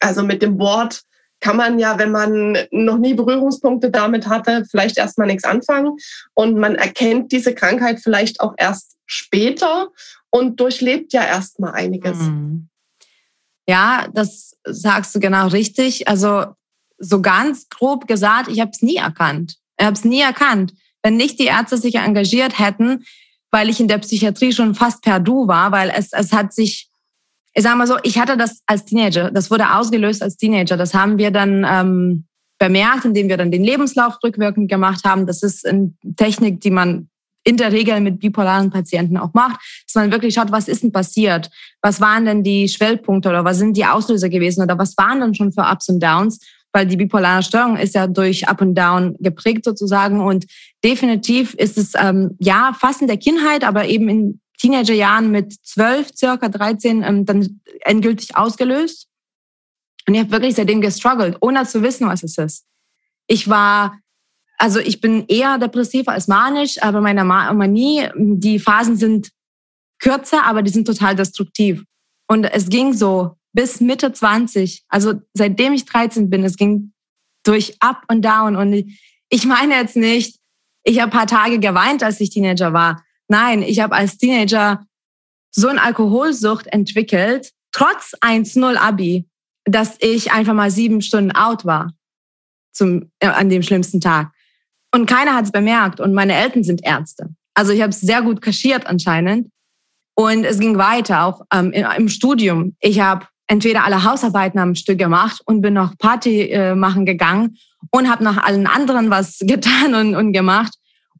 also 0.00 0.22
mit 0.22 0.42
dem 0.42 0.58
Wort 0.58 1.02
kann 1.40 1.56
man 1.56 1.78
ja, 1.78 1.98
wenn 1.98 2.10
man 2.10 2.58
noch 2.70 2.98
nie 2.98 3.14
Berührungspunkte 3.14 3.90
damit 3.90 4.28
hatte, 4.28 4.64
vielleicht 4.70 4.98
erstmal 4.98 5.28
nichts 5.28 5.44
anfangen. 5.44 5.96
Und 6.34 6.58
man 6.58 6.74
erkennt 6.74 7.32
diese 7.32 7.54
Krankheit 7.54 8.00
vielleicht 8.02 8.40
auch 8.40 8.54
erst 8.56 8.96
später 9.06 9.88
und 10.30 10.60
durchlebt 10.60 11.12
ja 11.12 11.24
erstmal 11.24 11.72
einiges. 11.72 12.18
Mhm. 12.18 12.68
Ja, 13.68 14.08
das 14.12 14.56
sagst 14.64 15.14
du 15.14 15.20
genau 15.20 15.48
richtig. 15.48 16.08
Also 16.08 16.46
so 16.98 17.22
ganz 17.22 17.68
grob 17.68 18.06
gesagt, 18.06 18.48
ich 18.48 18.60
habe 18.60 18.70
es 18.72 18.82
nie 18.82 18.96
erkannt. 18.96 19.56
Ich 19.78 19.86
habe 19.86 19.94
es 19.94 20.04
nie 20.04 20.20
erkannt. 20.20 20.72
Wenn 21.02 21.16
nicht 21.16 21.38
die 21.38 21.46
Ärzte 21.46 21.76
sich 21.76 21.94
engagiert 21.96 22.58
hätten, 22.58 23.04
weil 23.50 23.68
ich 23.68 23.80
in 23.80 23.88
der 23.88 23.98
Psychiatrie 23.98 24.52
schon 24.52 24.74
fast 24.74 25.02
per 25.02 25.20
Du 25.20 25.46
war, 25.46 25.72
weil 25.72 25.92
es, 25.94 26.12
es 26.12 26.32
hat 26.32 26.52
sich 26.52 26.87
ich 27.58 27.64
sage 27.64 27.76
mal 27.76 27.88
so, 27.88 27.96
ich 28.04 28.20
hatte 28.20 28.36
das 28.36 28.62
als 28.66 28.84
Teenager, 28.84 29.32
das 29.32 29.50
wurde 29.50 29.74
ausgelöst 29.74 30.22
als 30.22 30.36
Teenager. 30.36 30.76
Das 30.76 30.94
haben 30.94 31.18
wir 31.18 31.32
dann 31.32 31.66
ähm, 31.68 32.24
bemerkt, 32.56 33.04
indem 33.04 33.28
wir 33.28 33.36
dann 33.36 33.50
den 33.50 33.64
Lebenslauf 33.64 34.18
rückwirkend 34.22 34.70
gemacht 34.70 35.04
haben. 35.04 35.26
Das 35.26 35.42
ist 35.42 35.66
eine 35.66 35.92
Technik, 36.16 36.60
die 36.60 36.70
man 36.70 37.08
in 37.42 37.56
der 37.56 37.72
Regel 37.72 38.00
mit 38.00 38.20
bipolaren 38.20 38.70
Patienten 38.70 39.16
auch 39.16 39.34
macht, 39.34 39.58
dass 39.86 39.96
man 39.96 40.12
wirklich 40.12 40.34
schaut, 40.34 40.52
was 40.52 40.68
ist 40.68 40.84
denn 40.84 40.92
passiert? 40.92 41.50
Was 41.82 42.00
waren 42.00 42.26
denn 42.26 42.44
die 42.44 42.68
Schwellpunkte 42.68 43.28
oder 43.28 43.44
was 43.44 43.58
sind 43.58 43.76
die 43.76 43.86
Auslöser 43.86 44.28
gewesen 44.28 44.62
oder 44.62 44.78
was 44.78 44.96
waren 44.96 45.20
denn 45.20 45.34
schon 45.34 45.52
für 45.52 45.62
Ups 45.62 45.88
und 45.88 46.00
Downs? 46.00 46.38
Weil 46.72 46.86
die 46.86 46.96
bipolare 46.96 47.42
Störung 47.42 47.76
ist 47.76 47.96
ja 47.96 48.06
durch 48.06 48.46
Up 48.46 48.60
und 48.60 48.76
Down 48.76 49.16
geprägt 49.18 49.64
sozusagen 49.64 50.20
und 50.20 50.46
definitiv 50.84 51.54
ist 51.54 51.76
es 51.76 51.94
ähm, 51.96 52.36
ja 52.38 52.72
fast 52.78 53.00
in 53.00 53.08
der 53.08 53.16
Kindheit, 53.16 53.64
aber 53.64 53.86
eben 53.86 54.08
in 54.08 54.40
Teenagerjahren 54.58 55.30
mit 55.30 55.54
zwölf, 55.64 56.10
circa 56.14 56.48
13, 56.48 57.02
ähm, 57.02 57.24
dann 57.24 57.60
endgültig 57.80 58.36
ausgelöst. 58.36 59.08
Und 60.06 60.14
ich 60.14 60.20
habe 60.20 60.30
wirklich 60.30 60.54
seitdem 60.54 60.80
gestruggelt, 60.80 61.36
ohne 61.40 61.64
zu 61.64 61.82
wissen, 61.82 62.08
was 62.08 62.22
es 62.22 62.38
ist. 62.38 62.64
Ich 63.26 63.48
war, 63.48 63.98
also 64.56 64.80
ich 64.80 65.00
bin 65.00 65.26
eher 65.28 65.58
depressiv 65.58 66.08
als 66.08 66.28
manisch, 66.28 66.82
aber 66.82 67.00
meine 67.00 67.24
Manie, 67.24 68.08
die 68.16 68.58
Phasen 68.58 68.96
sind 68.96 69.30
kürzer, 70.00 70.44
aber 70.44 70.62
die 70.62 70.70
sind 70.70 70.86
total 70.86 71.14
destruktiv. 71.14 71.84
Und 72.26 72.44
es 72.44 72.68
ging 72.68 72.92
so 72.92 73.36
bis 73.52 73.80
Mitte 73.80 74.12
20, 74.12 74.84
also 74.88 75.14
seitdem 75.34 75.72
ich 75.72 75.84
13 75.84 76.30
bin, 76.30 76.44
es 76.44 76.56
ging 76.56 76.92
durch 77.44 77.76
Up 77.80 78.04
und 78.08 78.24
Down. 78.24 78.56
Und 78.56 78.94
ich 79.28 79.44
meine 79.44 79.74
jetzt 79.74 79.96
nicht, 79.96 80.38
ich 80.84 81.00
habe 81.00 81.10
paar 81.10 81.26
Tage 81.26 81.58
geweint, 81.58 82.02
als 82.02 82.20
ich 82.20 82.30
Teenager 82.30 82.72
war. 82.72 83.04
Nein, 83.28 83.62
ich 83.62 83.80
habe 83.80 83.94
als 83.94 84.18
Teenager 84.18 84.84
so 85.50 85.68
eine 85.68 85.82
Alkoholsucht 85.82 86.66
entwickelt, 86.66 87.52
trotz 87.72 88.14
1-0 88.20 88.76
Abi, 88.76 89.26
dass 89.64 89.96
ich 90.00 90.32
einfach 90.32 90.54
mal 90.54 90.70
sieben 90.70 91.02
Stunden 91.02 91.32
out 91.32 91.64
war 91.64 91.92
zum, 92.72 93.10
äh, 93.20 93.26
an 93.26 93.48
dem 93.48 93.62
schlimmsten 93.62 94.00
Tag. 94.00 94.32
Und 94.94 95.06
keiner 95.06 95.34
hat 95.34 95.44
es 95.44 95.52
bemerkt 95.52 96.00
und 96.00 96.14
meine 96.14 96.34
Eltern 96.34 96.64
sind 96.64 96.84
Ärzte. 96.84 97.28
Also 97.54 97.72
ich 97.72 97.82
habe 97.82 97.90
es 97.90 98.00
sehr 98.00 98.22
gut 98.22 98.40
kaschiert 98.40 98.86
anscheinend. 98.86 99.50
Und 100.14 100.44
es 100.44 100.58
ging 100.58 100.78
weiter, 100.78 101.24
auch 101.24 101.42
ähm, 101.52 101.72
im 101.72 102.08
Studium. 102.08 102.76
Ich 102.80 102.98
habe 102.98 103.26
entweder 103.46 103.84
alle 103.84 104.04
Hausarbeiten 104.04 104.58
am 104.58 104.74
Stück 104.74 104.98
gemacht 104.98 105.40
und 105.44 105.60
bin 105.60 105.74
noch 105.74 105.96
Party 105.98 106.50
äh, 106.50 106.74
machen 106.74 107.06
gegangen 107.06 107.56
und 107.90 108.10
habe 108.10 108.24
nach 108.24 108.44
allen 108.44 108.66
anderen 108.66 109.10
was 109.10 109.38
getan 109.42 109.94
und, 109.94 110.14
und 110.14 110.32
gemacht. 110.32 110.74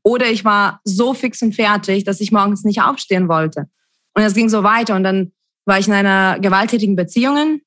Oder 0.09 0.31
ich 0.31 0.43
war 0.43 0.81
so 0.85 1.13
fix 1.13 1.43
und 1.43 1.55
fertig, 1.55 2.05
dass 2.05 2.23
ich 2.23 2.33
morgens 2.33 2.65
nicht 2.65 2.81
aufstehen 2.81 3.29
wollte. 3.29 3.69
Und 4.15 4.23
es 4.23 4.33
ging 4.33 4.49
so 4.49 4.63
weiter. 4.63 4.97
Und 4.97 5.05
dann 5.05 5.33
war 5.67 5.79
ich 5.79 5.87
in 5.87 5.93
einer 5.93 6.41
gewalttätigen 6.41 6.97
Beziehung. 6.97 7.61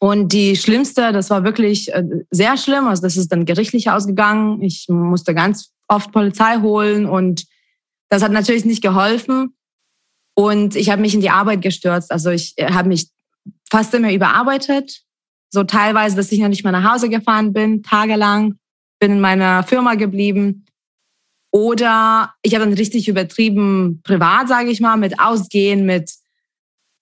Und 0.00 0.32
die 0.32 0.56
schlimmste, 0.56 1.12
das 1.12 1.30
war 1.30 1.44
wirklich 1.44 1.94
äh, 1.94 2.02
sehr 2.32 2.56
schlimm. 2.56 2.88
Also 2.88 3.02
das 3.02 3.16
ist 3.16 3.30
dann 3.30 3.44
gerichtlich 3.44 3.88
ausgegangen. 3.88 4.60
Ich 4.60 4.86
musste 4.88 5.32
ganz 5.32 5.72
oft 5.86 6.10
Polizei 6.10 6.58
holen 6.62 7.06
und 7.06 7.46
das 8.08 8.24
hat 8.24 8.32
natürlich 8.32 8.64
nicht 8.64 8.82
geholfen. 8.82 9.54
Und 10.34 10.74
ich 10.74 10.90
habe 10.90 11.00
mich 11.00 11.14
in 11.14 11.20
die 11.20 11.30
Arbeit 11.30 11.62
gestürzt. 11.62 12.10
Also 12.10 12.30
ich 12.30 12.54
äh, 12.56 12.72
habe 12.72 12.88
mich 12.88 13.08
fast 13.70 13.94
immer 13.94 14.12
überarbeitet. 14.12 15.02
So 15.52 15.62
teilweise, 15.62 16.16
dass 16.16 16.32
ich 16.32 16.40
noch 16.40 16.48
nicht 16.48 16.64
mal 16.64 16.72
nach 16.72 16.92
Hause 16.92 17.08
gefahren 17.08 17.52
bin, 17.52 17.84
tagelang. 17.84 18.56
bin 18.98 19.12
in 19.12 19.20
meiner 19.20 19.62
Firma 19.62 19.94
geblieben. 19.94 20.64
Oder 21.52 22.34
ich 22.42 22.54
habe 22.54 22.64
dann 22.64 22.74
richtig 22.74 23.08
übertrieben, 23.08 24.00
privat, 24.04 24.48
sage 24.48 24.70
ich 24.70 24.80
mal, 24.80 24.96
mit 24.96 25.18
Ausgehen, 25.18 25.84
mit 25.84 26.12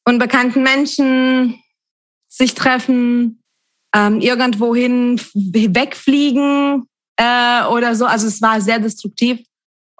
unbekannten 0.04 0.62
Menschen 0.62 1.62
sich 2.28 2.54
treffen, 2.54 3.42
ähm, 3.94 4.20
irgendwohin 4.20 5.20
wegfliegen 5.34 6.86
äh, 7.16 7.64
oder 7.64 7.94
so. 7.94 8.06
Also 8.06 8.26
es 8.26 8.40
war 8.40 8.60
sehr 8.60 8.78
destruktiv. 8.78 9.40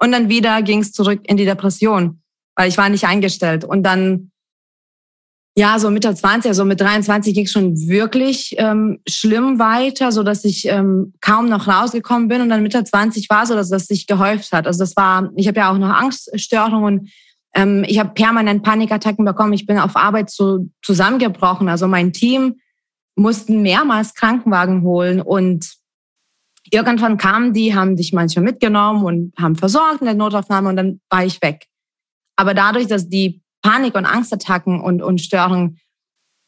Und 0.01 0.11
dann 0.11 0.29
wieder 0.29 0.61
ging 0.61 0.79
es 0.79 0.93
zurück 0.93 1.21
in 1.25 1.37
die 1.37 1.45
Depression, 1.45 2.21
weil 2.55 2.69
ich 2.69 2.77
war 2.77 2.89
nicht 2.89 3.05
eingestellt. 3.05 3.65
Und 3.65 3.83
dann, 3.83 4.31
ja, 5.59 5.77
so 5.77 5.89
Mitte 5.89 6.15
20, 6.15 6.47
also 6.47 6.63
mit 6.63 6.79
23 6.79 7.33
ging 7.33 7.43
es 7.43 7.51
schon 7.51 7.75
wirklich 7.89 8.55
ähm, 8.57 9.01
schlimm 9.05 9.59
weiter, 9.59 10.13
so 10.13 10.23
dass 10.23 10.45
ich 10.45 10.65
ähm, 10.69 11.11
kaum 11.19 11.49
noch 11.49 11.67
rausgekommen 11.67 12.29
bin. 12.29 12.39
Und 12.39 12.47
dann 12.47 12.63
Mitte 12.63 12.81
20 12.81 13.29
war 13.29 13.45
so, 13.45 13.55
dass 13.55 13.69
das 13.69 13.87
sich 13.87 14.07
gehäuft 14.07 14.53
hat. 14.53 14.67
Also 14.67 14.79
das 14.79 14.95
war, 14.95 15.29
ich 15.35 15.49
habe 15.49 15.59
ja 15.59 15.69
auch 15.69 15.77
noch 15.77 15.89
Angststörungen. 15.89 17.09
Ähm, 17.53 17.83
ich 17.85 17.99
habe 17.99 18.11
permanent 18.11 18.63
Panikattacken 18.63 19.25
bekommen. 19.25 19.51
Ich 19.51 19.65
bin 19.65 19.77
auf 19.79 19.97
Arbeit 19.97 20.29
so 20.29 20.69
zusammengebrochen. 20.81 21.67
Also 21.67 21.89
mein 21.89 22.13
Team 22.13 22.55
mussten 23.17 23.61
mehrmals 23.61 24.13
Krankenwagen 24.13 24.83
holen 24.83 25.19
und 25.19 25.73
irgendwann 26.71 27.17
kamen 27.17 27.51
die, 27.51 27.75
haben 27.75 27.97
dich 27.97 28.13
manchmal 28.13 28.45
mitgenommen 28.45 29.03
und 29.03 29.33
haben 29.37 29.57
versorgt 29.57 29.99
in 29.99 30.05
der 30.05 30.15
Notaufnahme 30.15 30.69
und 30.69 30.77
dann 30.77 31.01
war 31.09 31.25
ich 31.25 31.41
weg. 31.41 31.65
Aber 32.37 32.53
dadurch, 32.53 32.87
dass 32.87 33.09
die 33.09 33.41
Panik- 33.61 33.95
und 33.95 34.05
Angstattacken 34.05 34.81
und, 34.81 35.01
und 35.01 35.21
Störungen 35.21 35.79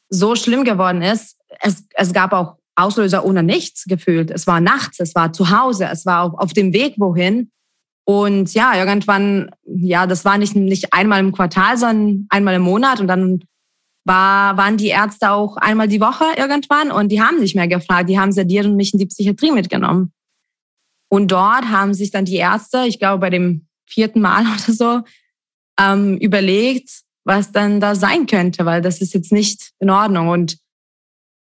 so 0.10 0.36
schlimm 0.36 0.64
geworden 0.64 1.02
ist, 1.02 1.38
es, 1.62 1.86
es 1.94 2.14
gab 2.14 2.34
auch 2.34 2.58
Auslöser 2.76 3.26
ohne 3.26 3.44
nichts 3.44 3.86
gefühlt. 3.86 4.32
Es 4.32 4.48
war 4.48 4.62
nachts, 4.62 5.00
es 5.00 5.14
war 5.16 5.34
zu 5.34 5.50
Hause, 5.50 5.88
es 5.92 6.06
war 6.06 6.24
auf, 6.24 6.34
auf 6.36 6.54
dem 6.54 6.74
Weg 6.74 6.96
wohin. 6.98 7.52
Und 8.06 8.54
ja, 8.54 8.76
irgendwann, 8.76 9.52
ja, 9.64 10.08
das 10.08 10.26
war 10.26 10.38
nicht, 10.38 10.56
nicht 10.56 10.94
einmal 10.94 11.20
im 11.20 11.32
Quartal, 11.32 11.78
sondern 11.78 12.28
einmal 12.30 12.56
im 12.56 12.64
Monat. 12.64 13.00
Und 13.00 13.08
dann 13.08 13.44
war, 14.06 14.58
waren 14.58 14.78
die 14.78 14.88
Ärzte 14.88 15.32
auch 15.32 15.58
einmal 15.58 15.88
die 15.88 16.02
Woche 16.02 16.26
irgendwann 16.38 16.92
und 16.92 17.10
die 17.10 17.22
haben 17.22 17.40
nicht 17.40 17.56
mehr 17.56 17.68
gefragt. 17.68 18.10
Die 18.10 18.20
haben 18.20 18.32
sediert 18.32 18.66
und 18.66 18.76
mich 18.76 18.94
in 18.94 19.00
die 19.00 19.06
Psychiatrie 19.06 19.52
mitgenommen. 19.52 20.12
Und 21.10 21.32
dort 21.32 21.66
haben 21.70 21.94
sich 21.94 22.10
dann 22.12 22.26
die 22.26 22.38
Ärzte, 22.38 22.86
ich 22.88 22.98
glaube 22.98 23.20
bei 23.20 23.30
dem 23.30 23.68
vierten 23.86 24.22
Mal 24.22 24.42
oder 24.48 24.74
so, 24.74 25.02
ähm, 25.82 26.18
überlegt, 26.18 27.02
was 27.24 27.52
dann 27.52 27.80
da 27.80 27.96
sein 27.96 28.26
könnte, 28.26 28.66
weil 28.66 28.82
das 28.82 29.02
ist 29.02 29.14
jetzt 29.14 29.32
nicht 29.32 29.72
in 29.80 29.90
Ordnung. 29.90 30.30
Und 30.30 30.58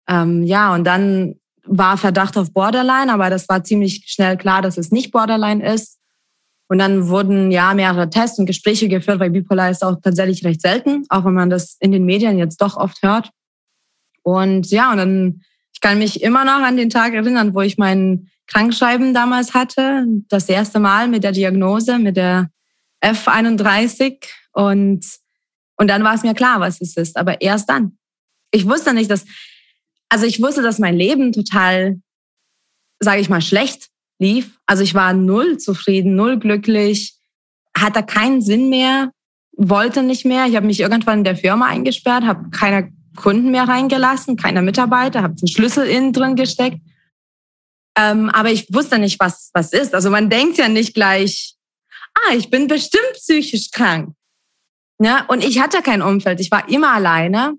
ähm, 0.09 0.42
ja, 0.42 0.75
und 0.75 0.85
dann 0.85 1.37
war 1.64 1.97
Verdacht 1.99 2.37
auf 2.37 2.52
Borderline, 2.52 3.12
aber 3.12 3.30
das 3.30 3.49
war 3.49 3.62
ziemlich 3.64 4.04
schnell 4.07 4.37
klar, 4.37 4.62
dass 4.62 4.78
es 4.78 4.90
nicht 4.90 5.12
Borderline 5.12 5.64
ist. 5.73 5.99
Und 6.68 6.78
dann 6.78 7.09
wurden 7.09 7.50
ja 7.50 7.73
mehrere 7.75 8.11
Tests 8.11 8.38
und 8.38 8.47
Gespräche 8.47 8.88
geführt, 8.88 9.21
weil 9.21 9.30
Bipolar 9.30 9.71
ist 9.71 9.83
auch 9.83 9.97
tatsächlich 10.02 10.45
recht 10.45 10.61
selten, 10.61 11.04
auch 11.09 11.25
wenn 11.25 11.35
man 11.35 11.50
das 11.50 11.76
in 11.80 11.92
den 11.92 12.04
Medien 12.04 12.38
jetzt 12.38 12.61
doch 12.61 12.76
oft 12.76 13.02
hört. 13.02 13.30
Und 14.23 14.71
ja, 14.71 14.90
und 14.90 14.99
dann, 14.99 15.42
ich 15.73 15.80
kann 15.80 15.99
mich 15.99 16.23
immer 16.23 16.45
noch 16.45 16.62
an 16.62 16.76
den 16.76 16.90
Tag 16.90 17.14
erinnern, 17.14 17.54
wo 17.54 17.62
ich 17.62 17.78
meinen 17.78 18.28
Krankschreiben 18.47 19.14
damals 19.14 19.54
hatte. 19.54 20.04
Das 20.28 20.49
erste 20.49 20.78
Mal 20.78 21.09
mit 21.09 21.25
der 21.25 21.33
Diagnose, 21.33 21.99
mit 21.99 22.16
der 22.16 22.50
F31. 23.02 24.24
Und, 24.52 25.04
und 25.76 25.88
dann 25.88 26.04
war 26.04 26.14
es 26.14 26.22
mir 26.22 26.34
klar, 26.34 26.60
was 26.60 26.80
es 26.80 26.96
ist. 26.96 27.16
Aber 27.16 27.40
erst 27.40 27.68
dann. 27.68 27.98
Ich 28.50 28.66
wusste 28.66 28.94
nicht, 28.94 29.10
dass, 29.10 29.24
also 30.08 30.26
ich 30.26 30.40
wusste, 30.42 30.62
dass 30.62 30.78
mein 30.78 30.96
Leben 30.96 31.32
total, 31.32 32.00
sage 32.98 33.20
ich 33.20 33.28
mal, 33.28 33.42
schlecht 33.42 33.88
lief. 34.18 34.58
Also 34.66 34.82
ich 34.82 34.94
war 34.94 35.12
null 35.12 35.58
zufrieden, 35.58 36.16
null 36.16 36.38
glücklich, 36.38 37.14
hatte 37.76 38.02
keinen 38.02 38.40
Sinn 38.40 38.68
mehr, 38.68 39.12
wollte 39.56 40.02
nicht 40.02 40.24
mehr. 40.24 40.46
Ich 40.46 40.56
habe 40.56 40.66
mich 40.66 40.80
irgendwann 40.80 41.18
in 41.18 41.24
der 41.24 41.36
Firma 41.36 41.66
eingesperrt, 41.66 42.24
habe 42.24 42.50
keine 42.50 42.92
Kunden 43.16 43.50
mehr 43.50 43.64
reingelassen, 43.64 44.36
keine 44.36 44.62
Mitarbeiter, 44.62 45.22
habe 45.22 45.34
den 45.34 45.48
Schlüssel 45.48 45.86
innen 45.86 46.12
drin 46.12 46.36
gesteckt. 46.36 46.80
Ähm, 47.96 48.30
aber 48.30 48.50
ich 48.50 48.72
wusste 48.72 48.98
nicht, 48.98 49.18
was 49.18 49.50
was 49.54 49.72
ist. 49.72 49.94
Also 49.94 50.10
man 50.10 50.30
denkt 50.30 50.56
ja 50.58 50.68
nicht 50.68 50.94
gleich, 50.94 51.56
ah, 52.26 52.34
ich 52.34 52.50
bin 52.50 52.66
bestimmt 52.66 53.12
psychisch 53.14 53.70
krank. 53.70 54.14
Ja, 55.00 55.25
und 55.28 55.44
ich 55.44 55.60
hatte 55.60 55.82
kein 55.82 56.02
Umfeld. 56.02 56.40
Ich 56.40 56.50
war 56.50 56.68
immer 56.68 56.92
alleine, 56.92 57.54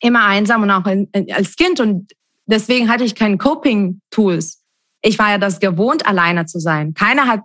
immer 0.00 0.24
einsam 0.24 0.62
und 0.62 0.70
auch 0.70 0.86
in, 0.86 1.08
in, 1.12 1.32
als 1.32 1.56
Kind. 1.56 1.80
Und 1.80 2.12
deswegen 2.46 2.88
hatte 2.88 3.04
ich 3.04 3.14
keine 3.14 3.36
Coping-Tools 3.36 4.62
ich 5.06 5.18
war 5.18 5.30
ja 5.30 5.38
das 5.38 5.60
gewohnt, 5.60 6.06
alleine 6.06 6.46
zu 6.46 6.58
sein. 6.58 6.92
Keiner 6.92 7.26
hat, 7.28 7.42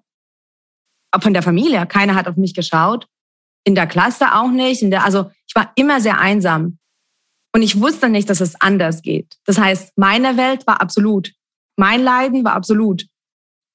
von 1.20 1.34
der 1.34 1.44
Familie, 1.44 1.86
keiner 1.86 2.16
hat 2.16 2.28
auf 2.28 2.36
mich 2.36 2.56
geschaut. 2.56 3.08
In 3.64 3.76
der 3.76 3.86
Klasse 3.86 4.34
auch 4.34 4.50
nicht. 4.50 4.82
Der, 4.82 5.06
also 5.06 5.30
ich 5.48 5.54
war 5.56 5.72
immer 5.76 6.02
sehr 6.02 6.18
einsam. 6.18 6.80
Und 7.54 7.62
ich 7.62 7.80
wusste 7.80 8.10
nicht, 8.10 8.30
dass 8.30 8.42
es 8.42 8.60
anders 8.60 9.04
geht. 9.04 9.38
Das 9.46 9.60
heißt, 9.60 9.94
meine 9.96 10.38
Welt 10.38 10.66
war 10.66 10.82
absolut. 10.82 11.32
Mein 11.78 12.04
Leiden 12.04 12.44
war 12.44 12.54
absolut. 12.54 13.06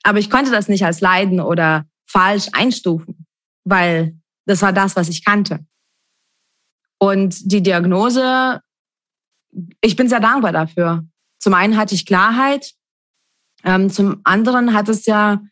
Aber 0.03 0.19
ich 0.19 0.31
konnte 0.31 0.51
das 0.51 0.69
nicht 0.69 0.85
als 0.85 1.01
Leiden 1.01 1.41
oder 1.41 1.87
falsch 2.07 2.49
einstufen, 2.53 3.27
weil 3.65 4.19
das 4.47 4.63
war 4.63 4.73
das, 4.73 4.97
was 4.97 5.09
ich 5.09 5.25
kannte. 5.25 5.67
Und 6.99 7.51
die 7.53 7.63
Diagnose, 7.63 8.61
ich 9.81 9.97
bin 9.97 10.09
sehr 10.09 10.21
dankbar 10.21 10.53
dafür. 10.53 11.05
Zum 11.39 11.55
einen 11.55 11.77
hatte 11.77 11.95
ich 11.95 12.07
Klarheit, 12.07 12.73
ähm, 13.65 13.91
zum 13.91 14.21
anderen 14.25 14.73
hat 14.73 14.89
es 14.89 15.07
ja 15.07 15.43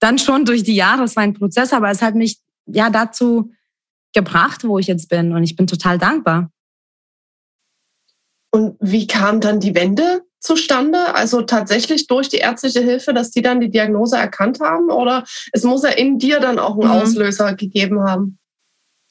dann 0.00 0.18
schon 0.18 0.44
durch 0.44 0.62
die 0.62 0.74
Jahre, 0.74 1.04
es 1.04 1.16
war 1.16 1.22
ein 1.22 1.34
Prozess, 1.34 1.72
aber 1.72 1.90
es 1.90 2.02
hat 2.02 2.14
mich 2.14 2.40
ja 2.66 2.90
dazu 2.90 3.52
gebracht, 4.12 4.64
wo 4.64 4.78
ich 4.78 4.86
jetzt 4.86 5.08
bin. 5.08 5.32
Und 5.32 5.42
ich 5.42 5.56
bin 5.56 5.66
total 5.66 5.98
dankbar. 5.98 6.50
Und 8.50 8.76
wie 8.80 9.06
kam 9.06 9.40
dann 9.40 9.60
die 9.60 9.74
Wende 9.74 10.22
zustande? 10.44 11.14
Also 11.14 11.42
tatsächlich 11.42 12.06
durch 12.06 12.28
die 12.28 12.36
ärztliche 12.36 12.80
Hilfe, 12.80 13.12
dass 13.12 13.30
die 13.30 13.42
dann 13.42 13.60
die 13.60 13.70
Diagnose 13.70 14.16
erkannt 14.16 14.60
haben? 14.60 14.90
Oder 14.90 15.24
es 15.52 15.64
muss 15.64 15.82
ja 15.82 15.90
in 15.90 16.18
dir 16.18 16.40
dann 16.40 16.58
auch 16.58 16.78
einen 16.78 16.90
mhm. 16.90 17.02
Auslöser 17.02 17.54
gegeben 17.54 18.02
haben? 18.02 18.38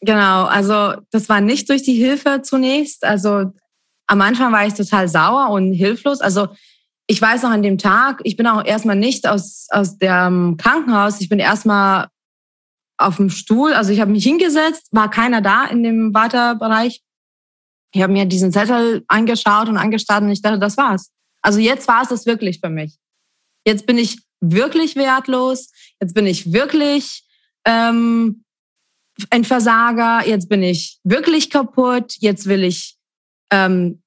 Genau, 0.01 0.45
also 0.45 0.93
das 1.11 1.29
war 1.29 1.41
nicht 1.41 1.69
durch 1.69 1.81
die 1.81 1.95
Hilfe 1.95 2.41
zunächst. 2.41 3.03
Also 3.03 3.53
am 4.07 4.21
Anfang 4.21 4.51
war 4.51 4.67
ich 4.67 4.73
total 4.73 5.07
sauer 5.07 5.49
und 5.49 5.73
hilflos. 5.73 6.21
Also 6.21 6.49
ich 7.07 7.21
weiß 7.21 7.43
noch 7.43 7.51
an 7.51 7.63
dem 7.63 7.77
Tag, 7.77 8.21
ich 8.23 8.37
bin 8.37 8.47
auch 8.47 8.63
erstmal 8.63 8.95
nicht 8.95 9.27
aus, 9.27 9.67
aus 9.69 9.97
dem 9.97 10.57
Krankenhaus, 10.57 11.21
ich 11.21 11.29
bin 11.29 11.39
erstmal 11.39 12.07
auf 12.97 13.17
dem 13.17 13.29
Stuhl, 13.29 13.73
also 13.73 13.91
ich 13.91 13.99
habe 14.01 14.11
mich 14.11 14.23
hingesetzt, 14.23 14.87
war 14.91 15.09
keiner 15.09 15.41
da 15.41 15.65
in 15.65 15.83
dem 15.83 16.13
Wartebereich. 16.13 17.01
Ich 17.93 18.01
habe 18.01 18.11
mir 18.11 18.25
diesen 18.25 18.51
Zettel 18.51 19.03
angeschaut 19.07 19.69
und 19.69 19.77
angestarrt 19.77 20.23
und 20.23 20.31
ich 20.31 20.41
dachte, 20.41 20.59
das 20.59 20.77
war's. 20.77 21.12
Also 21.43 21.59
jetzt 21.59 21.87
war 21.87 22.01
es 22.01 22.09
das 22.09 22.25
wirklich 22.25 22.59
für 22.59 22.69
mich. 22.69 22.97
Jetzt 23.65 23.85
bin 23.85 23.97
ich 23.97 24.19
wirklich 24.41 24.95
wertlos, 24.95 25.71
jetzt 26.01 26.15
bin 26.15 26.25
ich 26.25 26.51
wirklich 26.51 27.23
ähm, 27.65 28.43
ein 29.29 29.43
Versager, 29.43 30.27
jetzt 30.27 30.49
bin 30.49 30.63
ich 30.63 30.99
wirklich 31.03 31.49
kaputt, 31.49 32.15
jetzt 32.19 32.47
will 32.47 32.63
ich 32.63 32.97
ähm, 33.51 34.01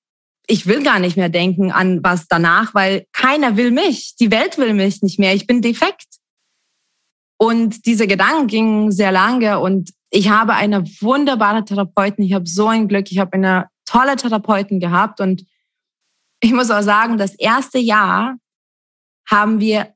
ich 0.49 0.67
will 0.67 0.83
gar 0.83 0.99
nicht 0.99 1.17
mehr 1.17 1.29
denken 1.29 1.73
an 1.73 2.03
was 2.03 2.29
danach, 2.29 2.75
weil 2.75 3.07
keiner 3.13 3.57
will 3.57 3.71
mich. 3.71 4.15
Die 4.17 4.31
Welt 4.31 4.59
will 4.59 4.75
mich 4.75 5.03
nicht 5.03 5.19
mehr. 5.19 5.35
Ich 5.35 5.47
bin 5.47 5.61
defekt. 5.61 6.07
Und 7.39 7.85
diese 7.85 8.07
Gedanken 8.07 8.47
gingen 8.47 8.93
sehr 8.93 9.13
lange 9.13 9.59
und 9.61 9.93
ich 10.11 10.31
habe 10.31 10.55
eine 10.55 10.85
wunderbare 11.01 11.65
Therapeutin. 11.65 12.25
Ich 12.25 12.33
habe 12.33 12.47
so 12.47 12.69
ein 12.69 12.89
Glück. 12.89 13.11
Ich 13.11 13.19
habe 13.19 13.33
eine 13.35 13.67
tolle 13.85 14.17
Therapeutin 14.17 14.81
gehabt 14.81 15.21
und 15.21 15.45
ich 16.41 16.53
muss 16.53 16.71
auch 16.71 16.83
sagen, 16.83 17.19
das 17.19 17.35
erste 17.35 17.79
Jahr 17.79 18.37
haben 19.29 19.61
wir 19.61 19.95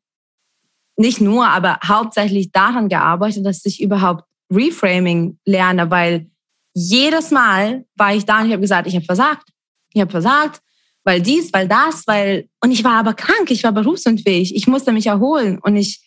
nicht 0.97 1.21
nur, 1.21 1.47
aber 1.47 1.79
hauptsächlich 1.85 2.53
daran 2.53 2.89
gearbeitet, 2.89 3.47
dass 3.47 3.65
ich 3.65 3.81
überhaupt 3.81 4.25
Reframing 4.53 5.39
lerne, 5.45 5.91
weil 5.91 6.31
jedes 6.75 7.31
Mal 7.31 7.85
war 7.97 8.15
ich 8.15 8.25
da 8.25 8.41
und 8.41 8.47
ich 8.47 8.53
habe 8.53 8.61
gesagt, 8.61 8.87
ich 8.87 8.95
habe 8.95 9.05
versagt. 9.05 9.49
Ich 9.93 10.01
habe 10.01 10.11
versagt, 10.11 10.61
weil 11.05 11.21
dies, 11.21 11.53
weil 11.53 11.67
das, 11.67 12.07
weil 12.07 12.49
und 12.63 12.71
ich 12.71 12.85
war 12.85 12.95
aber 12.95 13.15
krank, 13.15 13.51
ich 13.51 13.65
war 13.65 13.73
berufsunfähig, 13.73 14.55
ich 14.55 14.67
musste 14.67 14.93
mich 14.93 15.07
erholen 15.07 15.59
und 15.59 15.77
ich 15.77 16.05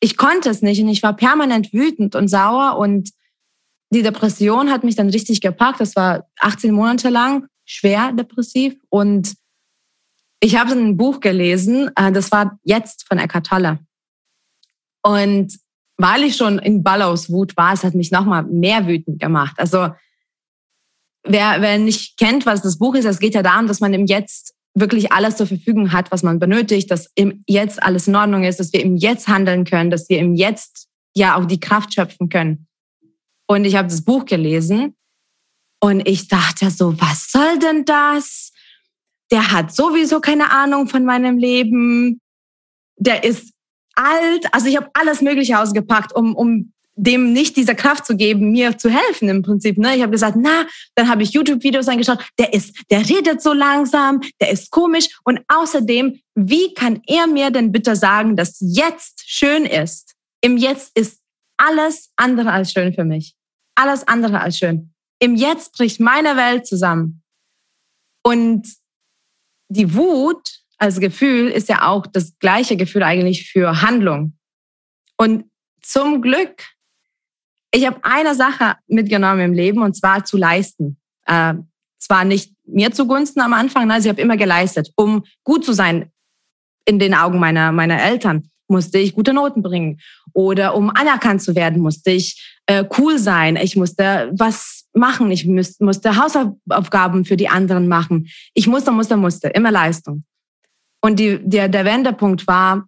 ich 0.00 0.16
konnte 0.16 0.50
es 0.50 0.62
nicht 0.62 0.82
und 0.82 0.88
ich 0.88 1.02
war 1.02 1.14
permanent 1.14 1.72
wütend 1.72 2.16
und 2.16 2.28
sauer 2.28 2.76
und 2.76 3.10
die 3.90 4.02
Depression 4.02 4.70
hat 4.70 4.82
mich 4.82 4.96
dann 4.96 5.10
richtig 5.10 5.40
gepackt. 5.40 5.80
Das 5.80 5.94
war 5.94 6.26
18 6.40 6.72
Monate 6.72 7.08
lang 7.08 7.46
schwer 7.64 8.12
depressiv 8.12 8.74
und 8.88 9.34
ich 10.42 10.58
habe 10.58 10.72
ein 10.72 10.96
Buch 10.96 11.20
gelesen, 11.20 11.90
äh, 11.94 12.10
das 12.10 12.32
war 12.32 12.58
jetzt 12.64 13.06
von 13.06 13.18
Eckhart 13.18 13.46
Tolle. 13.46 13.78
Und 15.02 15.56
weil 15.96 16.24
ich 16.24 16.36
schon 16.36 16.58
in 16.58 16.82
Ballaus 16.82 17.30
Wut 17.30 17.56
war, 17.56 17.72
es 17.72 17.84
hat 17.84 17.94
mich 17.94 18.10
nochmal 18.10 18.42
mehr 18.42 18.88
wütend 18.88 19.20
gemacht. 19.20 19.54
Also 19.58 19.90
wer, 21.22 21.60
wer 21.60 21.78
nicht 21.78 22.18
kennt, 22.18 22.44
was 22.44 22.60
das 22.60 22.78
Buch 22.78 22.96
ist, 22.96 23.04
es 23.04 23.20
geht 23.20 23.34
ja 23.34 23.42
darum, 23.42 23.68
dass 23.68 23.78
man 23.78 23.94
im 23.94 24.06
Jetzt 24.06 24.54
wirklich 24.74 25.12
alles 25.12 25.36
zur 25.36 25.46
Verfügung 25.46 25.92
hat, 25.92 26.10
was 26.10 26.24
man 26.24 26.40
benötigt, 26.40 26.90
dass 26.90 27.10
im 27.14 27.44
Jetzt 27.46 27.80
alles 27.80 28.08
in 28.08 28.16
Ordnung 28.16 28.42
ist, 28.42 28.58
dass 28.58 28.72
wir 28.72 28.82
im 28.82 28.96
Jetzt 28.96 29.28
handeln 29.28 29.64
können, 29.64 29.90
dass 29.90 30.08
wir 30.08 30.18
im 30.18 30.34
Jetzt 30.34 30.88
ja 31.14 31.36
auch 31.36 31.44
die 31.44 31.60
Kraft 31.60 31.94
schöpfen 31.94 32.30
können. 32.30 32.66
Und 33.46 33.64
ich 33.64 33.76
habe 33.76 33.88
das 33.88 34.04
Buch 34.04 34.24
gelesen 34.24 34.96
und 35.78 36.08
ich 36.08 36.26
dachte 36.26 36.70
so, 36.70 37.00
was 37.00 37.30
soll 37.30 37.60
denn 37.60 37.84
das? 37.84 38.51
Der 39.32 39.50
hat 39.50 39.74
sowieso 39.74 40.20
keine 40.20 40.50
Ahnung 40.50 40.86
von 40.86 41.04
meinem 41.04 41.38
Leben. 41.38 42.20
Der 42.96 43.24
ist 43.24 43.52
alt. 43.94 44.46
Also 44.52 44.68
ich 44.68 44.76
habe 44.76 44.90
alles 44.94 45.22
Mögliche 45.22 45.58
ausgepackt, 45.58 46.14
um, 46.14 46.36
um 46.36 46.72
dem 46.94 47.32
nicht 47.32 47.56
diese 47.56 47.74
Kraft 47.74 48.04
zu 48.04 48.16
geben, 48.16 48.52
mir 48.52 48.76
zu 48.76 48.90
helfen 48.90 49.28
im 49.30 49.42
Prinzip. 49.42 49.78
Ne? 49.78 49.96
Ich 49.96 50.02
habe 50.02 50.12
gesagt, 50.12 50.36
na, 50.38 50.66
dann 50.94 51.08
habe 51.08 51.22
ich 51.22 51.30
YouTube-Videos 51.30 51.88
angeschaut. 51.88 52.22
Der 52.38 52.52
ist, 52.52 52.78
der 52.90 53.08
redet 53.08 53.40
so 53.40 53.52
langsam, 53.52 54.20
der 54.40 54.50
ist 54.50 54.70
komisch. 54.70 55.08
Und 55.24 55.40
außerdem, 55.48 56.20
wie 56.34 56.74
kann 56.74 57.02
er 57.06 57.26
mir 57.26 57.50
denn 57.50 57.72
bitte 57.72 57.96
sagen, 57.96 58.36
dass 58.36 58.58
jetzt 58.60 59.24
schön 59.26 59.64
ist? 59.64 60.14
Im 60.42 60.58
Jetzt 60.58 60.96
ist 60.96 61.20
alles 61.56 62.10
andere 62.16 62.52
als 62.52 62.72
schön 62.72 62.92
für 62.92 63.04
mich. 63.04 63.34
Alles 63.74 64.06
andere 64.06 64.40
als 64.40 64.58
schön. 64.58 64.92
Im 65.18 65.36
Jetzt 65.36 65.72
bricht 65.72 66.00
meine 66.00 66.36
Welt 66.36 66.66
zusammen. 66.66 67.22
Und 68.22 68.81
die 69.72 69.94
Wut 69.94 70.60
als 70.78 71.00
Gefühl 71.00 71.48
ist 71.48 71.68
ja 71.68 71.88
auch 71.88 72.06
das 72.06 72.38
gleiche 72.38 72.76
Gefühl 72.76 73.02
eigentlich 73.02 73.50
für 73.50 73.82
Handlung. 73.82 74.36
Und 75.16 75.44
zum 75.80 76.22
Glück 76.22 76.64
ich 77.74 77.86
habe 77.86 77.98
eine 78.02 78.34
Sache 78.34 78.76
mitgenommen 78.86 79.40
im 79.40 79.52
Leben 79.54 79.82
und 79.82 79.96
zwar 79.96 80.24
zu 80.24 80.36
leisten. 80.36 80.98
Äh, 81.26 81.54
zwar 81.98 82.24
nicht 82.24 82.52
mir 82.64 82.92
zugunsten 82.92 83.40
am 83.40 83.52
Anfang, 83.54 83.88
nein, 83.88 84.02
ich 84.02 84.08
habe 84.08 84.20
immer 84.20 84.36
geleistet, 84.36 84.92
um 84.96 85.24
gut 85.42 85.64
zu 85.64 85.72
sein 85.72 86.10
in 86.84 86.98
den 86.98 87.14
Augen 87.14 87.38
meiner, 87.38 87.72
meiner 87.72 88.00
Eltern 88.02 88.50
musste 88.72 88.98
ich 88.98 89.14
gute 89.14 89.32
Noten 89.32 89.62
bringen. 89.62 90.00
Oder 90.32 90.74
um 90.74 90.90
anerkannt 90.90 91.42
zu 91.42 91.54
werden, 91.54 91.80
musste 91.80 92.10
ich 92.10 92.58
äh, 92.66 92.84
cool 92.98 93.18
sein. 93.18 93.56
Ich 93.56 93.76
musste 93.76 94.30
was 94.32 94.88
machen. 94.92 95.30
Ich 95.30 95.46
müß, 95.46 95.78
musste 95.78 96.16
Hausaufgaben 96.16 97.24
für 97.24 97.36
die 97.36 97.48
anderen 97.48 97.86
machen. 97.86 98.28
Ich 98.54 98.66
musste, 98.66 98.90
musste, 98.90 99.16
musste. 99.16 99.48
Immer 99.48 99.70
Leistung. 99.70 100.24
Und 101.00 101.20
die, 101.20 101.38
der, 101.42 101.68
der 101.68 101.84
Wendepunkt 101.84 102.46
war, 102.48 102.86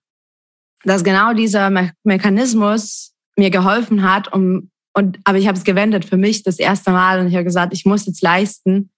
dass 0.84 1.04
genau 1.04 1.32
dieser 1.32 1.70
Me 1.70 1.92
Mechanismus 2.02 3.12
mir 3.36 3.50
geholfen 3.50 4.02
hat, 4.02 4.32
um 4.32 4.70
und, 4.96 5.18
aber 5.24 5.38
ich 5.38 5.48
habe 5.48 5.58
es 5.58 5.64
gewendet 5.64 6.04
für 6.04 6.16
mich 6.16 6.44
das 6.44 6.60
erste 6.60 6.92
Mal 6.92 7.18
und 7.18 7.26
ich 7.26 7.34
habe 7.34 7.44
gesagt, 7.44 7.72
ich 7.72 7.84
muss 7.84 8.06
jetzt 8.06 8.22
leisten, 8.22 8.90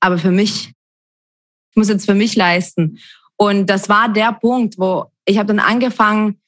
aber 0.00 0.18
für 0.18 0.32
mich. 0.32 0.72
Ich 1.70 1.76
muss 1.76 1.88
jetzt 1.88 2.06
für 2.06 2.14
mich 2.14 2.36
leisten. 2.36 2.98
Und 3.36 3.66
das 3.66 3.88
war 3.88 4.12
der 4.12 4.32
Punkt, 4.32 4.78
wo 4.78 5.10
ich 5.26 5.38
habe 5.38 5.48
dann 5.48 5.58
angefangen 5.58 6.40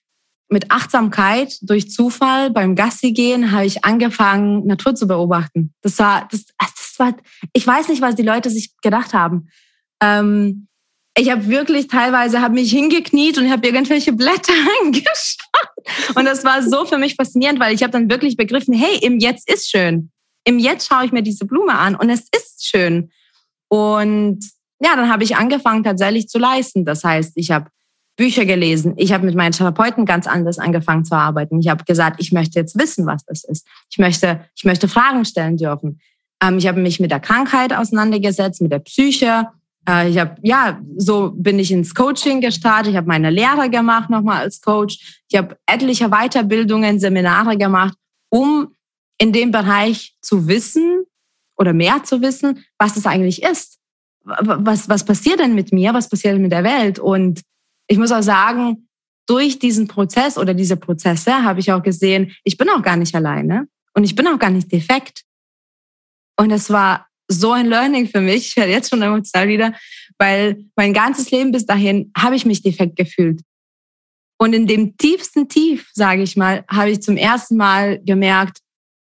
mit 0.49 0.71
Achtsamkeit 0.71 1.59
durch 1.63 1.91
Zufall 1.91 2.51
beim 2.51 2.77
Gassi 2.77 3.13
gehen 3.13 3.51
habe 3.51 3.67
ich 3.67 3.85
angefangen 3.85 4.67
Natur 4.67 4.95
zu 4.95 5.09
beobachten. 5.09 5.75
Das 5.83 5.99
war 5.99 6.29
das, 6.31 6.45
das 6.59 6.95
war 6.99 7.17
ich 7.53 7.67
weiß 7.67 7.89
nicht, 7.89 8.01
was 8.01 8.15
die 8.15 8.23
Leute 8.23 8.51
sich 8.51 8.77
gedacht 8.81 9.13
haben. 9.13 9.49
Ähm, 10.01 10.69
ich 11.19 11.31
habe 11.31 11.49
wirklich 11.49 11.89
teilweise 11.89 12.43
habe 12.43 12.55
mich 12.55 12.71
hingekniet 12.71 13.39
und 13.39 13.51
habe 13.51 13.67
irgendwelche 13.67 14.13
Blätter 14.13 14.53
angeschaut. 14.83 16.15
Und 16.15 16.27
das 16.27 16.45
war 16.45 16.63
so 16.63 16.85
für 16.85 16.99
mich 16.99 17.15
faszinierend, 17.15 17.59
weil 17.59 17.75
ich 17.75 17.83
habe 17.83 17.93
dann 17.93 18.11
wirklich 18.11 18.37
begriffen, 18.37 18.75
hey, 18.75 18.99
im 18.99 19.19
Jetzt 19.19 19.51
ist 19.51 19.71
schön. 19.71 20.11
Im 20.45 20.59
Jetzt 20.59 20.87
schaue 20.87 21.07
ich 21.07 21.13
mir 21.13 21.23
diese 21.23 21.47
Blume 21.47 21.77
an 21.77 21.97
und 21.97 22.11
es 22.11 22.29
ist 22.37 22.69
schön. 22.69 23.11
Und 23.69 24.45
ja, 24.81 24.95
dann 24.95 25.11
habe 25.11 25.25
ich 25.25 25.37
angefangen 25.37 25.83
tatsächlich 25.83 26.29
zu 26.29 26.39
leisten. 26.39 26.85
Das 26.85 27.03
heißt, 27.03 27.33
ich 27.37 27.51
habe 27.51 27.71
Bücher 28.17 28.45
gelesen. 28.45 28.95
Ich 28.97 29.13
habe 29.13 29.27
mit 29.27 29.35
meinen 29.35 29.53
Therapeuten 29.53 30.07
ganz 30.07 30.27
anders 30.27 30.59
angefangen 30.59 31.05
zu 31.05 31.15
arbeiten. 31.15 31.61
Ich 31.61 31.69
habe 31.69 31.85
gesagt, 31.85 32.21
ich 32.21 32.33
möchte 32.33 32.59
jetzt 32.59 32.79
wissen, 32.79 33.07
was 33.07 33.25
das 33.27 33.45
ist. 33.45 33.67
Ich 33.91 33.99
möchte, 33.99 34.41
ich 34.57 34.65
möchte 34.65 34.89
Fragen 34.89 35.25
stellen 35.25 35.57
dürfen. 35.57 36.01
Ähm, 36.43 36.59
ich 36.59 36.67
habe 36.67 36.81
mich 36.81 36.99
mit 36.99 37.11
der 37.11 37.21
Krankheit 37.21 37.75
auseinandergesetzt, 37.75 38.63
mit 38.63 38.73
der 38.73 38.79
Psyche, 38.81 39.49
äh, 39.89 40.11
ich 40.11 40.19
habe, 40.19 40.37
ja, 40.43 40.81
so 40.97 41.33
bin 41.35 41.59
ich 41.59 41.71
ins 41.71 41.95
Coaching 41.95 42.41
gestartet. 42.41 42.93
Ich 42.93 42.97
habe 42.97 43.07
meine 43.07 43.31
Lehre 43.31 43.71
gemacht 43.71 44.11
nochmal 44.11 44.43
als 44.43 44.61
Coach. 44.61 45.23
Ich 45.29 45.39
habe 45.39 45.57
etliche 45.67 46.09
Weiterbildungen, 46.09 46.99
Seminare 46.99 47.57
gemacht, 47.57 47.97
um 48.29 48.75
in 49.19 49.33
dem 49.33 49.51
Bereich 49.51 50.17
zu 50.21 50.49
wissen 50.49 51.05
oder 51.57 51.73
mehr 51.73 52.05
zu 52.05 52.21
wissen, 52.21 52.65
was 52.79 52.97
es 52.97 53.07
eigentlich 53.07 53.43
ist. 53.43 53.79
Was, 54.25 54.89
was 54.89 55.05
passiert 55.05 55.39
denn 55.39 55.55
mit 55.55 55.73
mir? 55.73 55.95
Was 55.95 56.09
passiert 56.09 56.39
mit 56.39 56.51
der 56.51 56.65
Welt? 56.65 56.99
Und 56.99 57.43
ich 57.89 57.99
muss 57.99 58.13
auch 58.13 58.23
sagen, 58.23 58.89
durch 59.27 59.59
diesen 59.59 59.89
Prozess 59.89 60.39
oder 60.39 60.55
diese 60.55 60.77
Prozesse 60.77 61.43
habe 61.43 61.61
ich 61.61 61.73
auch 61.73 61.83
gesehen, 61.83 62.35
ich 62.45 62.57
bin 62.57 62.69
auch 62.69 62.83
gar 62.83 62.97
nicht 62.97 63.15
alleine 63.15 63.69
und 63.95 64.05
ich 64.05 64.15
bin 64.15 64.27
auch 64.29 64.39
gar 64.39 64.51
nicht 64.51 64.71
defekt. 64.71 65.23
Und 66.39 66.51
es 66.51 66.71
war 66.71 67.09
so 67.29 67.53
ein 67.53 67.67
Learning 67.67 68.09
für 68.09 68.21
mich. 68.21 68.49
Ich 68.49 68.57
werde 68.57 68.73
jetzt 68.73 68.91
schon 68.91 69.03
emotional 69.03 69.49
wieder, 69.49 69.75
weil 70.19 70.65
mein 70.77 70.93
ganzes 70.93 71.31
Leben 71.31 71.51
bis 71.51 71.67
dahin 71.67 72.13
habe 72.17 72.37
ich 72.37 72.47
mich 72.47 72.63
defekt 72.63 72.97
gefühlt. 72.97 73.41
Und 74.39 74.53
in 74.53 74.67
dem 74.67 74.97
tiefsten 74.97 75.49
Tief, 75.49 75.91
sage 75.95 76.23
ich 76.23 76.37
mal, 76.37 76.65
habe 76.69 76.91
ich 76.91 77.01
zum 77.01 77.17
ersten 77.17 77.57
Mal 77.57 78.01
gemerkt, 78.05 78.61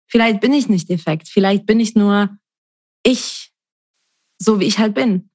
vielleicht 0.08 0.40
bin 0.40 0.52
ich 0.52 0.68
nicht 0.68 0.88
defekt, 0.88 1.28
vielleicht 1.28 1.66
bin 1.66 1.78
ich 1.78 1.94
nur 1.94 2.36
ich, 3.04 3.52
so 4.38 4.60
wie 4.60 4.64
ich 4.64 4.78
halt 4.78 4.94
bin. 4.94 5.30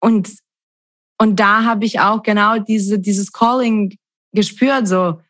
Und, 0.00 0.36
und 1.18 1.40
da 1.40 1.64
habe 1.64 1.84
ich 1.84 2.00
auch 2.00 2.22
genau 2.22 2.58
diese, 2.58 2.98
dieses 2.98 3.32
Calling 3.32 3.96
gespürt, 4.32 4.86
so, 4.88 5.20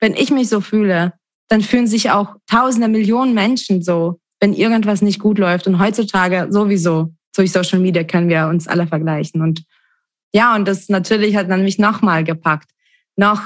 wenn 0.00 0.14
ich 0.14 0.30
mich 0.30 0.48
so 0.48 0.60
fühle, 0.60 1.12
dann 1.48 1.60
fühlen 1.60 1.86
sich 1.86 2.10
auch 2.10 2.36
tausende 2.46 2.88
Millionen 2.88 3.34
Menschen 3.34 3.82
so 3.82 4.18
wenn 4.42 4.52
irgendwas 4.54 5.02
nicht 5.02 5.20
gut 5.20 5.38
läuft. 5.38 5.68
Und 5.68 5.78
heutzutage 5.78 6.48
sowieso 6.50 7.14
durch 7.34 7.52
Social 7.52 7.78
Media 7.78 8.02
können 8.02 8.28
wir 8.28 8.48
uns 8.48 8.66
alle 8.66 8.88
vergleichen. 8.88 9.40
Und 9.40 9.62
ja, 10.34 10.56
und 10.56 10.66
das 10.66 10.88
natürlich 10.88 11.36
hat 11.36 11.48
dann 11.48 11.62
mich 11.62 11.78
nochmal 11.78 12.24
gepackt, 12.24 12.68
noch 13.14 13.40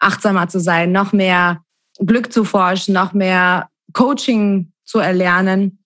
achtsamer 0.00 0.48
zu 0.48 0.58
sein, 0.58 0.90
noch 0.90 1.12
mehr 1.12 1.62
Glück 2.00 2.32
zu 2.32 2.44
forschen, 2.44 2.94
noch 2.94 3.12
mehr 3.12 3.68
Coaching 3.92 4.72
zu 4.84 4.98
erlernen. 4.98 5.79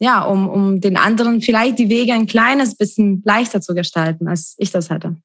Ja, 0.00 0.22
um, 0.22 0.48
um 0.48 0.80
den 0.80 0.96
anderen 0.96 1.40
vielleicht 1.40 1.78
die 1.78 1.88
Wege 1.88 2.12
ein 2.12 2.26
kleines 2.26 2.76
bisschen 2.76 3.22
leichter 3.24 3.60
zu 3.60 3.74
gestalten, 3.74 4.28
als 4.28 4.54
ich 4.58 4.70
das 4.70 4.90
hatte. 4.90 5.16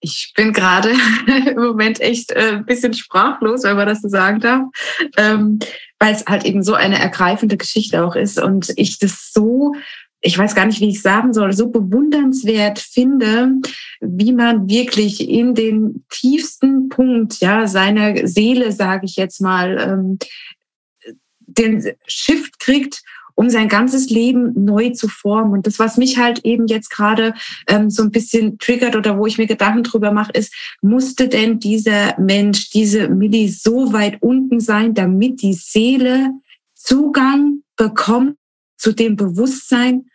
Ich 0.00 0.32
bin 0.36 0.52
gerade 0.52 0.90
im 1.46 1.60
Moment 1.60 2.00
echt 2.00 2.30
äh, 2.32 2.56
ein 2.56 2.66
bisschen 2.66 2.94
sprachlos, 2.94 3.64
wenn 3.64 3.76
man 3.76 3.88
das 3.88 4.00
so 4.00 4.08
sagen 4.08 4.40
darf, 4.40 4.62
ähm, 5.16 5.58
weil 5.98 6.14
es 6.14 6.24
halt 6.26 6.44
eben 6.44 6.62
so 6.62 6.74
eine 6.74 6.98
ergreifende 6.98 7.56
Geschichte 7.56 8.04
auch 8.04 8.14
ist 8.14 8.40
und 8.40 8.72
ich 8.76 8.98
das 8.98 9.32
so, 9.32 9.74
ich 10.20 10.38
weiß 10.38 10.54
gar 10.54 10.66
nicht, 10.66 10.80
wie 10.80 10.90
ich 10.90 11.02
sagen 11.02 11.32
soll, 11.32 11.52
so 11.52 11.68
bewundernswert 11.68 12.78
finde, 12.78 13.54
wie 14.00 14.32
man 14.32 14.68
wirklich 14.68 15.28
in 15.28 15.54
den 15.54 16.04
tiefsten 16.10 16.88
Punkt 16.88 17.40
ja 17.40 17.66
seiner 17.66 18.26
Seele, 18.26 18.70
sage 18.70 19.06
ich 19.06 19.16
jetzt 19.16 19.40
mal, 19.40 19.78
ähm, 19.78 20.18
den 21.48 21.92
Shift 22.06 22.58
kriegt 22.58 23.02
um 23.38 23.50
sein 23.50 23.68
ganzes 23.68 24.10
Leben 24.10 24.64
neu 24.64 24.90
zu 24.90 25.06
formen. 25.06 25.52
Und 25.52 25.68
das, 25.68 25.78
was 25.78 25.96
mich 25.96 26.18
halt 26.18 26.44
eben 26.44 26.66
jetzt 26.66 26.90
gerade 26.90 27.34
ähm, 27.68 27.88
so 27.88 28.02
ein 28.02 28.10
bisschen 28.10 28.58
triggert 28.58 28.96
oder 28.96 29.16
wo 29.16 29.26
ich 29.26 29.38
mir 29.38 29.46
Gedanken 29.46 29.84
drüber 29.84 30.10
mache, 30.10 30.32
ist, 30.32 30.52
musste 30.82 31.28
denn 31.28 31.60
dieser 31.60 32.18
Mensch, 32.18 32.70
diese 32.70 33.08
Milli 33.08 33.46
so 33.46 33.92
weit 33.92 34.20
unten 34.22 34.58
sein, 34.58 34.92
damit 34.92 35.40
die 35.40 35.52
Seele 35.52 36.32
Zugang 36.74 37.62
bekommt 37.76 38.34
zu 38.76 38.90
dem 38.90 39.14
Bewusstsein, 39.14 40.06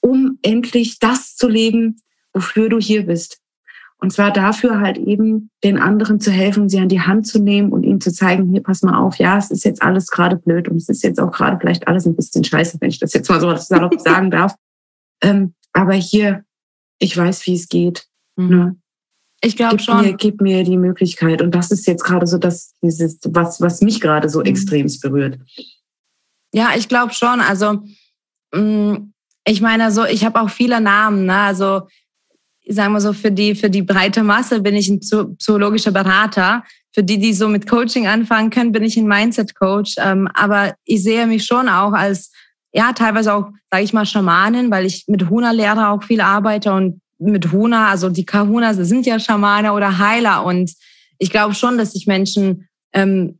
um 0.00 0.38
endlich 0.40 0.98
das 0.98 1.36
zu 1.36 1.48
leben, 1.48 2.00
wofür 2.32 2.70
du 2.70 2.78
hier 2.78 3.04
bist. 3.04 3.39
Und 4.00 4.12
zwar 4.12 4.32
dafür 4.32 4.80
halt 4.80 4.96
eben 4.96 5.50
den 5.62 5.78
anderen 5.78 6.20
zu 6.20 6.30
helfen, 6.30 6.70
sie 6.70 6.78
an 6.78 6.88
die 6.88 7.02
Hand 7.02 7.26
zu 7.26 7.38
nehmen 7.38 7.70
und 7.70 7.82
ihnen 7.82 8.00
zu 8.00 8.10
zeigen, 8.10 8.50
hier, 8.50 8.62
pass 8.62 8.82
mal 8.82 8.98
auf, 8.98 9.16
ja, 9.16 9.36
es 9.36 9.50
ist 9.50 9.64
jetzt 9.64 9.82
alles 9.82 10.06
gerade 10.06 10.36
blöd 10.36 10.68
und 10.68 10.76
es 10.76 10.88
ist 10.88 11.02
jetzt 11.02 11.20
auch 11.20 11.30
gerade 11.30 11.58
vielleicht 11.60 11.86
alles 11.86 12.06
ein 12.06 12.16
bisschen 12.16 12.42
scheiße, 12.42 12.78
wenn 12.80 12.88
ich 12.88 12.98
das 12.98 13.12
jetzt 13.12 13.28
mal 13.28 13.40
so 13.40 13.54
salopp 13.54 13.94
sagen 14.00 14.30
darf. 14.30 14.54
Ähm, 15.22 15.54
aber 15.74 15.92
hier, 15.92 16.44
ich 16.98 17.14
weiß, 17.14 17.46
wie 17.46 17.54
es 17.54 17.68
geht. 17.68 18.06
Mhm. 18.36 18.48
Ne? 18.48 18.76
Ich 19.42 19.56
glaube 19.56 19.78
schon. 19.78 20.00
Mir, 20.00 20.14
gib 20.14 20.40
mir 20.40 20.64
die 20.64 20.78
Möglichkeit. 20.78 21.42
Und 21.42 21.54
das 21.54 21.70
ist 21.70 21.86
jetzt 21.86 22.04
gerade 22.04 22.26
so 22.26 22.38
das, 22.38 22.74
dieses, 22.82 23.18
was, 23.26 23.60
was 23.60 23.82
mich 23.82 24.00
gerade 24.00 24.28
so 24.28 24.40
mhm. 24.40 24.46
extremst 24.46 25.02
berührt. 25.02 25.38
Ja, 26.54 26.70
ich 26.76 26.88
glaube 26.88 27.12
schon. 27.12 27.40
Also, 27.40 27.82
mh, 28.54 28.60
mm, 28.60 29.12
ich 29.46 29.60
meine, 29.60 29.90
so, 29.90 30.04
ich 30.04 30.24
habe 30.24 30.40
auch 30.40 30.50
viele 30.50 30.80
Namen, 30.80 31.26
ne? 31.26 31.36
Also 31.36 31.82
sagen 32.72 32.92
wir 32.92 33.00
so, 33.00 33.12
für 33.12 33.30
die, 33.30 33.54
für 33.54 33.70
die 33.70 33.82
breite 33.82 34.22
Masse 34.22 34.60
bin 34.60 34.74
ich 34.74 34.88
ein 34.88 35.00
psychologischer 35.00 35.90
Berater. 35.90 36.64
Für 36.92 37.02
die, 37.02 37.18
die 37.18 37.34
so 37.34 37.48
mit 37.48 37.68
Coaching 37.68 38.06
anfangen 38.06 38.50
können, 38.50 38.72
bin 38.72 38.82
ich 38.82 38.96
ein 38.96 39.06
Mindset-Coach. 39.06 39.94
Ähm, 39.98 40.28
aber 40.34 40.74
ich 40.84 41.02
sehe 41.02 41.26
mich 41.26 41.44
schon 41.44 41.68
auch 41.68 41.92
als 41.92 42.32
ja, 42.72 42.92
teilweise 42.92 43.34
auch, 43.34 43.48
sage 43.70 43.84
ich 43.84 43.92
mal, 43.92 44.06
Schamanen, 44.06 44.70
weil 44.70 44.86
ich 44.86 45.04
mit 45.08 45.28
Huna-Lehrer 45.28 45.90
auch 45.90 46.02
viel 46.04 46.20
arbeite 46.20 46.72
und 46.72 47.00
mit 47.18 47.52
Huna, 47.52 47.88
also 47.88 48.08
die 48.08 48.24
Kahunas 48.24 48.76
sind 48.76 49.06
ja 49.06 49.18
Schamane 49.18 49.72
oder 49.72 49.98
Heiler 49.98 50.44
und 50.44 50.72
ich 51.18 51.30
glaube 51.30 51.54
schon, 51.54 51.76
dass 51.76 51.94
ich 51.94 52.06
Menschen 52.06 52.68
ähm, 52.92 53.39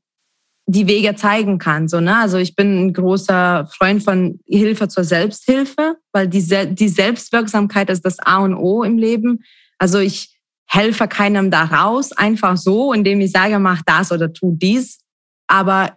die 0.70 0.86
Wege 0.86 1.16
zeigen 1.16 1.58
kann. 1.58 1.88
So, 1.88 2.00
ne? 2.00 2.16
Also 2.16 2.38
ich 2.38 2.54
bin 2.54 2.86
ein 2.86 2.92
großer 2.92 3.66
Freund 3.76 4.04
von 4.04 4.38
Hilfe 4.46 4.86
zur 4.88 5.02
Selbsthilfe, 5.02 5.96
weil 6.12 6.28
die, 6.28 6.46
die 6.74 6.88
Selbstwirksamkeit 6.88 7.90
ist 7.90 8.04
das 8.04 8.20
A 8.20 8.38
und 8.38 8.54
O 8.54 8.84
im 8.84 8.96
Leben. 8.96 9.42
Also 9.78 9.98
ich 9.98 10.38
helfe 10.66 11.08
keinem 11.08 11.50
da 11.50 11.64
raus, 11.64 12.12
einfach 12.12 12.56
so, 12.56 12.92
indem 12.92 13.20
ich 13.20 13.32
sage, 13.32 13.58
mach 13.58 13.82
das 13.84 14.12
oder 14.12 14.32
tu 14.32 14.52
dies. 14.56 15.00
Aber 15.48 15.96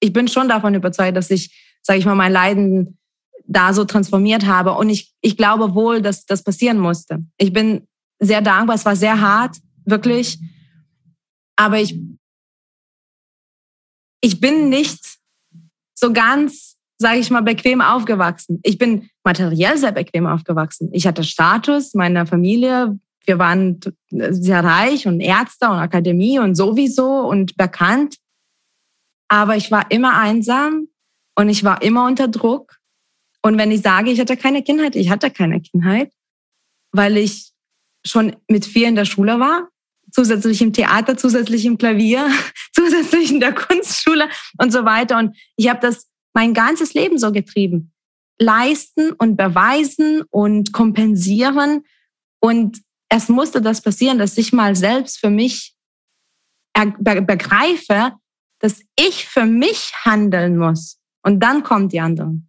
ich 0.00 0.12
bin 0.12 0.28
schon 0.28 0.48
davon 0.48 0.74
überzeugt, 0.74 1.16
dass 1.16 1.30
ich, 1.30 1.78
sage 1.80 1.98
ich 1.98 2.04
mal, 2.04 2.14
mein 2.14 2.32
Leiden 2.32 2.98
da 3.46 3.72
so 3.72 3.84
transformiert 3.84 4.44
habe. 4.46 4.72
Und 4.72 4.90
ich, 4.90 5.14
ich 5.22 5.38
glaube 5.38 5.74
wohl, 5.74 6.02
dass 6.02 6.26
das 6.26 6.44
passieren 6.44 6.78
musste. 6.78 7.24
Ich 7.38 7.52
bin 7.52 7.86
sehr 8.18 8.42
dankbar. 8.42 8.76
Es 8.76 8.84
war 8.84 8.96
sehr 8.96 9.20
hart, 9.20 9.56
wirklich. 9.86 10.38
Aber 11.56 11.80
ich, 11.80 11.98
ich 14.22 14.40
bin 14.40 14.70
nicht 14.70 15.18
so 15.94 16.12
ganz, 16.12 16.78
sage 16.98 17.18
ich 17.18 17.30
mal, 17.30 17.42
bequem 17.42 17.80
aufgewachsen. 17.80 18.60
Ich 18.62 18.78
bin 18.78 19.10
materiell 19.24 19.76
sehr 19.76 19.92
bequem 19.92 20.26
aufgewachsen. 20.26 20.88
Ich 20.92 21.06
hatte 21.06 21.24
Status 21.24 21.92
meiner 21.94 22.24
Familie. 22.24 22.98
Wir 23.26 23.38
waren 23.38 23.80
sehr 24.10 24.64
reich 24.64 25.06
und 25.06 25.20
Ärzte 25.20 25.68
und 25.68 25.76
Akademie 25.76 26.38
und 26.38 26.54
sowieso 26.54 27.20
und 27.20 27.56
bekannt. 27.56 28.16
Aber 29.28 29.56
ich 29.56 29.70
war 29.70 29.90
immer 29.90 30.16
einsam 30.16 30.88
und 31.36 31.48
ich 31.48 31.64
war 31.64 31.82
immer 31.82 32.06
unter 32.06 32.28
Druck. 32.28 32.78
Und 33.42 33.58
wenn 33.58 33.72
ich 33.72 33.82
sage, 33.82 34.10
ich 34.10 34.20
hatte 34.20 34.36
keine 34.36 34.62
Kindheit, 34.62 34.94
ich 34.94 35.10
hatte 35.10 35.30
keine 35.30 35.60
Kindheit, 35.60 36.12
weil 36.92 37.16
ich 37.16 37.52
schon 38.04 38.36
mit 38.48 38.66
vier 38.66 38.88
in 38.88 38.94
der 38.94 39.04
Schule 39.04 39.40
war, 39.40 39.68
zusätzlich 40.12 40.62
im 40.62 40.72
Theater, 40.72 41.16
zusätzlich 41.16 41.64
im 41.64 41.78
Klavier, 41.78 42.30
zusätzlich 42.72 43.30
in 43.30 43.40
der 43.40 43.54
Kunstschule 43.54 44.28
und 44.58 44.72
so 44.72 44.84
weiter. 44.84 45.18
Und 45.18 45.36
ich 45.56 45.68
habe 45.68 45.80
das 45.80 46.08
mein 46.34 46.54
ganzes 46.54 46.94
Leben 46.94 47.18
so 47.18 47.32
getrieben. 47.32 47.92
Leisten 48.38 49.12
und 49.12 49.36
beweisen 49.36 50.22
und 50.30 50.72
kompensieren. 50.72 51.84
Und 52.40 52.80
es 53.08 53.28
musste 53.28 53.60
das 53.60 53.80
passieren, 53.80 54.18
dass 54.18 54.38
ich 54.38 54.52
mal 54.52 54.74
selbst 54.74 55.18
für 55.18 55.30
mich 55.30 55.74
begreife, 56.98 58.12
dass 58.60 58.80
ich 58.98 59.26
für 59.26 59.44
mich 59.44 59.92
handeln 60.04 60.56
muss. 60.56 60.98
Und 61.22 61.40
dann 61.40 61.62
kommt 61.62 61.92
die 61.92 62.00
anderen. 62.00 62.48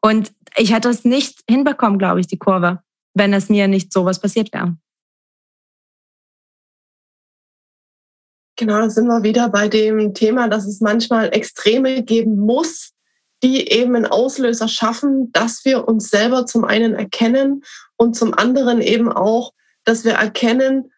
Und 0.00 0.32
ich 0.56 0.72
hätte 0.72 0.88
es 0.88 1.04
nicht 1.04 1.40
hinbekommen, 1.48 1.98
glaube 1.98 2.20
ich, 2.20 2.26
die 2.26 2.38
Kurve, 2.38 2.82
wenn 3.14 3.32
es 3.32 3.48
mir 3.48 3.68
nicht 3.68 3.92
sowas 3.92 4.20
passiert 4.20 4.52
wäre. 4.52 4.76
Genau, 8.56 8.80
da 8.80 8.90
sind 8.90 9.06
wir 9.06 9.22
wieder 9.22 9.48
bei 9.48 9.68
dem 9.68 10.14
Thema, 10.14 10.48
dass 10.48 10.66
es 10.66 10.80
manchmal 10.80 11.34
Extreme 11.34 12.02
geben 12.02 12.38
muss, 12.38 12.92
die 13.42 13.70
eben 13.70 13.96
einen 13.96 14.06
Auslöser 14.06 14.68
schaffen, 14.68 15.32
dass 15.32 15.64
wir 15.64 15.88
uns 15.88 16.10
selber 16.10 16.46
zum 16.46 16.64
einen 16.64 16.94
erkennen 16.94 17.64
und 17.96 18.14
zum 18.14 18.34
anderen 18.34 18.80
eben 18.80 19.10
auch, 19.10 19.52
dass 19.84 20.04
wir 20.04 20.12
erkennen, 20.12 20.92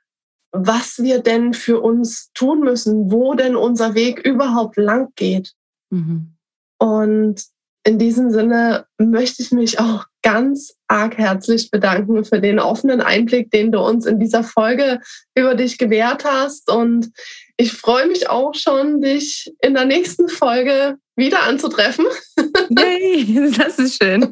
was 0.53 0.99
wir 0.99 1.21
denn 1.21 1.55
für 1.55 1.81
uns 1.81 2.31
tun 2.35 2.61
müssen, 2.61 3.11
wo 3.11 3.35
denn 3.35 3.57
unser 3.57 3.95
Weg 3.95 4.21
überhaupt 4.21 4.77
lang 4.77 5.09
geht. 5.17 5.55
Mhm. 5.91 6.35
Und 6.79 7.45
in 7.87 7.99
diesem 7.99 8.31
Sinne 8.31 8.87
möchte 8.99 9.43
ich 9.43 9.53
mich 9.53 9.79
auch 9.79 10.07
ganz 10.23 10.75
arg 10.89 11.19
herzlich 11.19 11.71
bedanken 11.71 12.25
für 12.25 12.41
den 12.41 12.59
offenen 12.59 13.01
Einblick, 13.01 13.51
den 13.51 13.73
du 13.73 13.81
uns 13.81 14.07
in 14.07 14.19
dieser 14.19 14.43
Folge 14.43 15.01
über 15.35 15.55
dich 15.55 15.77
gewährt 15.77 16.25
hast. 16.25 16.71
Und 16.71 17.11
ich 17.57 17.73
freue 17.73 18.07
mich 18.07 18.29
auch 18.29 18.55
schon, 18.55 19.01
dich 19.01 19.53
in 19.61 19.75
der 19.75 19.85
nächsten 19.85 20.29
Folge 20.29 20.99
wieder 21.17 21.43
anzutreffen. 21.45 22.07
Yay, 22.71 23.53
das 23.57 23.79
ist 23.79 24.03
schön. 24.03 24.29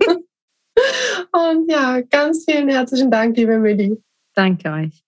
Und 1.33 1.71
ja, 1.71 2.01
ganz 2.01 2.45
vielen 2.45 2.69
herzlichen 2.69 3.11
Dank, 3.11 3.37
liebe 3.37 3.59
Millie. 3.59 4.03
Danke 4.35 4.71
euch. 4.71 5.03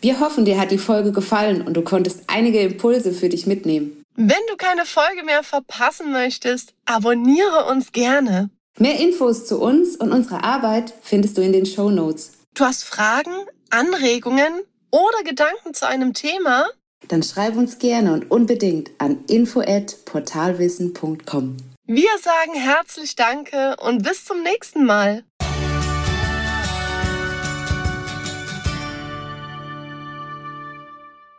Wir 0.00 0.20
hoffen, 0.20 0.44
dir 0.44 0.58
hat 0.60 0.70
die 0.70 0.78
Folge 0.78 1.12
gefallen 1.12 1.62
und 1.62 1.74
du 1.74 1.82
konntest 1.82 2.24
einige 2.26 2.60
Impulse 2.60 3.12
für 3.12 3.28
dich 3.28 3.46
mitnehmen. 3.46 4.02
Wenn 4.14 4.42
du 4.48 4.56
keine 4.56 4.84
Folge 4.84 5.22
mehr 5.24 5.42
verpassen 5.42 6.12
möchtest, 6.12 6.74
abonniere 6.84 7.66
uns 7.70 7.92
gerne. 7.92 8.50
Mehr 8.78 8.98
Infos 8.98 9.46
zu 9.46 9.60
uns 9.60 9.96
und 9.96 10.12
unserer 10.12 10.44
Arbeit 10.44 10.92
findest 11.02 11.38
du 11.38 11.42
in 11.42 11.52
den 11.52 11.66
Show 11.66 11.90
Notes. 11.90 12.32
Du 12.54 12.64
hast 12.64 12.84
Fragen, 12.84 13.32
Anregungen 13.70 14.60
oder 14.92 15.24
Gedanken 15.24 15.74
zu 15.74 15.88
einem 15.88 16.14
Thema? 16.14 16.68
Dann 17.08 17.24
schreib 17.24 17.56
uns 17.56 17.80
gerne 17.80 18.12
und 18.12 18.30
unbedingt 18.30 18.92
an 18.98 19.24
info@portalwissen.com. 19.26 21.56
Wir 21.84 22.10
sagen 22.20 22.54
herzlich 22.54 23.16
Danke 23.16 23.74
und 23.80 24.04
bis 24.04 24.24
zum 24.24 24.44
nächsten 24.44 24.84
Mal. 24.84 25.24